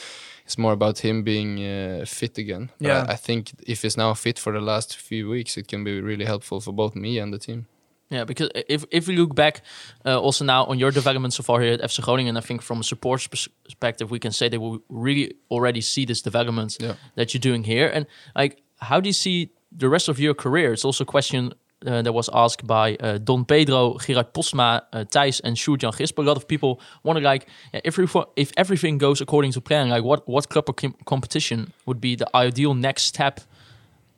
[0.46, 2.68] it's more about him being uh, fit again.
[2.80, 3.04] But Yeah.
[3.08, 6.00] I, I think if he's now fit for the last few weeks, it can be
[6.00, 7.66] really helpful for both me and the team.
[8.10, 9.60] Yeah, because if if we look back
[10.06, 12.80] uh, also now on your development so far here at FC Groningen, I think from
[12.80, 16.94] a support perspective, we can say that we really already see this development Yeah.
[17.16, 17.90] that you're doing here.
[17.94, 18.06] And
[18.40, 18.54] like,
[18.90, 19.48] how do you see
[19.80, 20.72] the rest of your career?
[20.72, 21.52] It's also a question
[21.86, 26.18] uh, that was asked by uh, Don Pedro, Gerard Posma, uh, Thijs, and Sjoerd-Jan Gisper.
[26.18, 30.04] A lot of people wonder, like, if, everyfo- if everything goes according to plan, like,
[30.04, 33.40] what what club or com- competition would be the ideal next step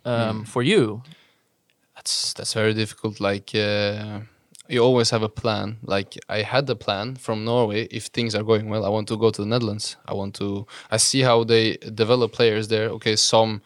[0.05, 1.03] um, for you?
[1.97, 3.21] that's that's very difficult.
[3.21, 4.21] Like uh,
[4.69, 5.79] you always have a plan.
[5.83, 7.89] Like i had a plan from norway.
[7.91, 9.97] If things are going well i want to go to the netherlands.
[10.07, 12.89] I want to i see how they develop players there.
[12.91, 13.63] Okay some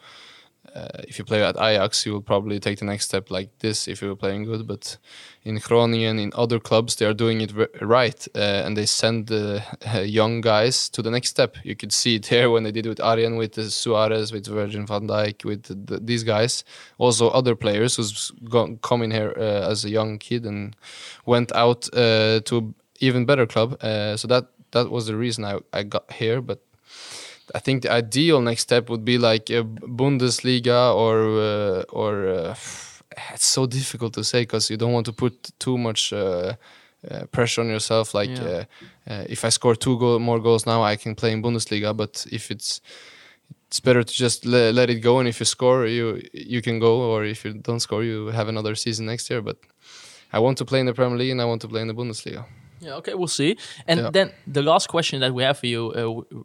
[0.73, 3.87] uh, if you play at Ajax, you will probably take the next step like this
[3.87, 4.65] if you're playing good.
[4.65, 4.97] But
[5.43, 7.51] in Groningen, in other clubs, they are doing it
[7.81, 9.63] right, uh, and they send the
[10.05, 11.57] young guys to the next step.
[11.63, 14.85] You could see it here when they did with Arjen, with uh, Suarez, with Virgil
[14.85, 16.63] van Dijk, with the, these guys.
[16.97, 18.31] Also, other players who's
[18.81, 20.75] come in here uh, as a young kid and
[21.25, 23.77] went out uh, to even better club.
[23.83, 26.61] Uh, so that that was the reason I, I got here, but.
[27.55, 32.55] I think the ideal next step would be like a Bundesliga or uh, or uh,
[33.33, 36.53] it's so difficult to say because you don't want to put too much uh,
[37.09, 38.13] uh, pressure on yourself.
[38.13, 38.47] Like Yeah.
[38.47, 38.63] uh,
[39.13, 41.93] uh, if I score two goal, more goals now, I can play in Bundesliga.
[41.93, 42.81] But if it's
[43.67, 46.79] it's better to just le- let it go, and if you score, you you can
[46.79, 49.41] go, or if you don't score, you have another season next year.
[49.41, 49.57] But
[50.33, 51.93] I want to play in the Premier League, and I want to play in the
[51.95, 52.43] Bundesliga.
[52.83, 53.55] Yeah, okay, we'll see.
[53.87, 54.11] And Yeah.
[54.11, 56.43] then the last question that we have for you, uh,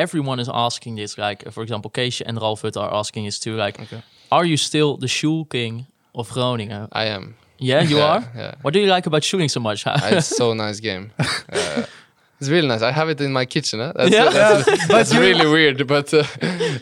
[0.00, 1.16] everyone is asking this.
[1.18, 3.56] Like, for example, Keesje and Ralf Hut are asking this too.
[3.56, 4.02] Like, Okay.
[4.30, 6.88] are you still the Schul King of Groningen?
[6.92, 7.34] I am.
[7.58, 8.22] Yeah, you Yeah, are.
[8.36, 8.54] yeah.
[8.62, 9.84] What do you like about shooting so much?
[9.86, 11.10] It's so nice game.
[11.52, 11.82] Uh,
[12.40, 12.80] It's really nice.
[12.82, 13.80] I have it in my kitchen.
[13.80, 13.92] Huh?
[13.94, 14.30] That's, Yeah.
[14.30, 15.86] that's, that's really weird.
[15.86, 16.24] But uh,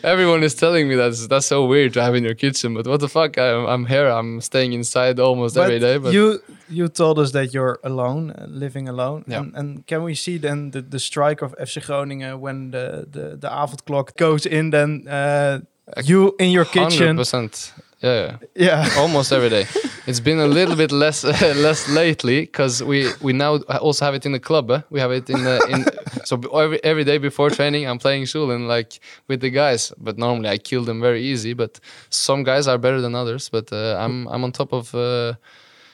[0.03, 2.73] everyone is telling me that's that's so weird to have in your kitchen.
[2.73, 3.37] But what the fuck?
[3.37, 4.07] I'm, I'm here.
[4.07, 5.97] I'm staying inside almost every day.
[5.97, 6.39] But you
[6.69, 9.23] you told us that you're alone, uh, living alone.
[9.27, 9.39] Yeah.
[9.39, 13.35] And, and can we see then the, the strike of FC Groningen when the the,
[13.35, 14.69] the avondklok goes in?
[14.71, 15.59] Then uh,
[16.03, 16.83] you in your kitchen.
[16.83, 17.73] hundred kitchen, percent.
[18.01, 18.85] Yeah, yeah.
[18.85, 18.89] yeah.
[18.97, 19.65] almost every day.
[20.07, 21.23] It's been a little bit less
[21.65, 24.71] less lately because we we now also have it in the club.
[24.71, 24.81] Eh?
[24.89, 25.85] We have it in the in
[26.25, 29.93] so every every day before training I'm playing Sjoelen like with the guys.
[29.97, 31.53] But normally I kill them very easy.
[31.53, 31.79] But
[32.09, 33.49] some guys are better than others.
[33.49, 34.95] But uh, I'm I'm on top of.
[34.95, 35.33] Uh,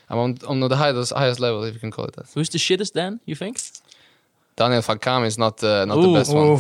[0.08, 2.28] I'm on, on the highest highest level if you can call it that.
[2.36, 3.20] Who's the shittest then?
[3.26, 3.58] You think?
[4.56, 6.14] Daniel van Kaam is not uh, not the Ooh.
[6.14, 6.60] best one.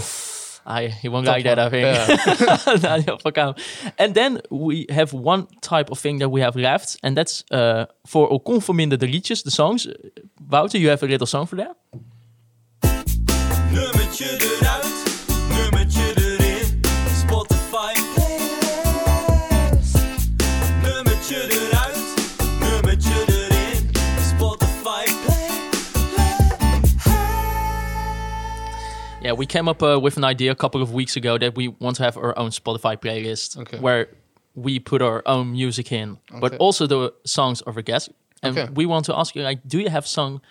[0.65, 1.59] I he won't like that.
[1.59, 1.85] I think.
[1.85, 2.77] Yeah.
[2.81, 3.55] Daniel van
[3.97, 7.85] And then we have one type of thing that we have left, and that's uh,
[8.05, 9.87] for onconforminde liedjes, the songs.
[10.49, 11.75] Wouter, you have a little song for that?
[13.75, 14.64] Nummertje eruit, nummertje
[29.25, 31.67] Yeah, we came up uh, with an idea a couple of weeks ago that we
[31.79, 33.79] want to have our own Spotify playlist Okay.
[33.79, 34.07] where
[34.53, 38.09] we put our own music in, but also the songs of our guests.
[38.43, 38.71] And Okay.
[38.75, 40.41] we want to ask you, like, do you have a song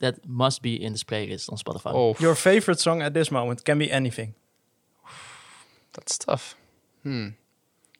[0.00, 1.92] that must be in this playlist on Spotify?
[1.94, 4.34] Oh, Your favorite song at this moment can be anything.
[5.94, 6.54] that's tough.
[7.02, 7.28] Hmm.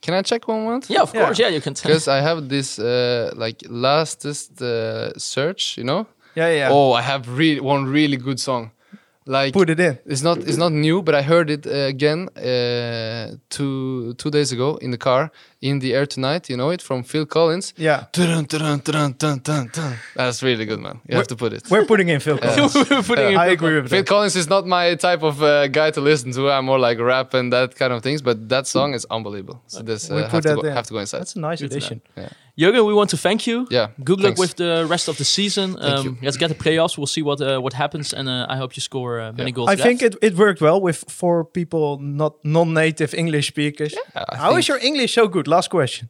[0.03, 0.91] Can I check one once?
[0.91, 1.25] Yeah, of Yeah.
[1.25, 1.39] course.
[1.43, 1.75] Yeah, you can.
[1.75, 1.89] tell.
[1.89, 6.07] Because I have this uh, like lastest uh, search, you know.
[6.37, 6.69] Yeah, yeah.
[6.73, 8.71] Oh, I have re- one really good song.
[9.27, 9.99] Like Put it in.
[10.07, 14.51] it's not it's not new, but I heard it uh, again uh, two two days
[14.51, 15.31] ago in the car
[15.61, 16.49] in the air tonight.
[16.49, 17.75] You know it from Phil Collins.
[17.77, 18.05] Yeah.
[18.13, 19.95] Dun, dun, dun, dun, dun, dun.
[20.17, 21.01] That's really good, man.
[21.09, 21.63] You have to put it.
[21.71, 22.75] We're putting in Phil Collins.
[22.91, 24.07] We're putting I in- agree with Phil that.
[24.07, 26.51] Collins is not my type of uh, guy to listen to.
[26.51, 28.23] I'm more like rap and that kind of things.
[28.23, 29.61] But that song is unbelievable.
[29.67, 31.21] So this uh, We have, to go, have to go inside.
[31.21, 32.01] That's a nice Good to addition.
[32.59, 33.67] Jørgen, we want to thank you.
[33.71, 34.41] Yeah, Good luck thanks.
[34.41, 35.77] with the rest of the season.
[35.81, 36.99] Um, let's get the playoffs.
[36.99, 39.55] We'll see what uh, what happens, and uh, I hope you score uh, many Yeah.
[39.55, 39.71] goals.
[39.71, 43.95] I think it, it worked well with four people not non-native English speakers.
[44.15, 45.47] I How is think- your English so good?
[45.51, 46.09] Last question.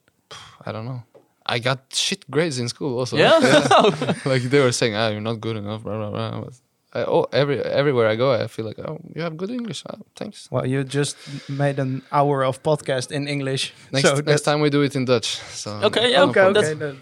[0.66, 1.03] I don't know.
[1.47, 3.16] I got shit grades in school also.
[3.16, 3.38] Yeah?
[4.26, 5.82] like they were saying, ah, you're not good enough.
[5.82, 6.51] Blah, blah, blah.
[6.93, 9.82] I, oh, every everywhere I go, I feel like, oh, you have good English.
[9.86, 10.49] Ah, thanks.
[10.51, 11.16] Well, you just
[11.47, 13.72] made an hour of podcast in English.
[13.93, 15.26] Next so next time we do it in Dutch.
[15.53, 16.53] So Okay, yeah, Okay,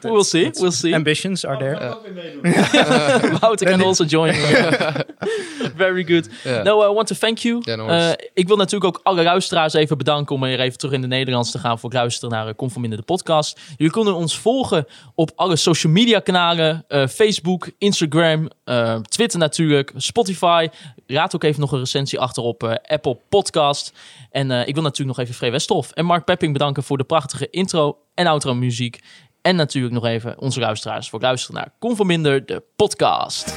[0.05, 0.51] we'll see.
[0.61, 0.95] We'll see.
[0.95, 1.78] ambitions are there.
[3.41, 4.34] Wouter can also join.
[5.76, 6.28] Very good.
[6.45, 6.64] Yeah.
[6.64, 7.62] No, I want to thank you.
[7.64, 7.86] No.
[7.86, 11.07] Eh, ik wil natuurlijk ook alle luisteraars even bedanken om weer even terug in de
[11.07, 13.61] Nederlands te gaan voor het luisteren naar Conforminder de podcast.
[13.76, 16.84] Jullie kunnen ons volgen op alle social media kanalen.
[16.89, 20.68] eh, Facebook, Instagram, eh, Twitter natuurlijk, Spotify.
[21.07, 23.93] Raad ook even nog een recensie achter op eh, Apple Podcast.
[24.31, 27.05] En eh, ik wil natuurlijk nog even Free Westhoff en Mark Pepping bedanken voor de
[27.05, 29.01] prachtige intro en outro muziek.
[29.43, 33.55] En natuurlijk nog even onze luisteraars voor het luisteren naar Conforminder de podcast.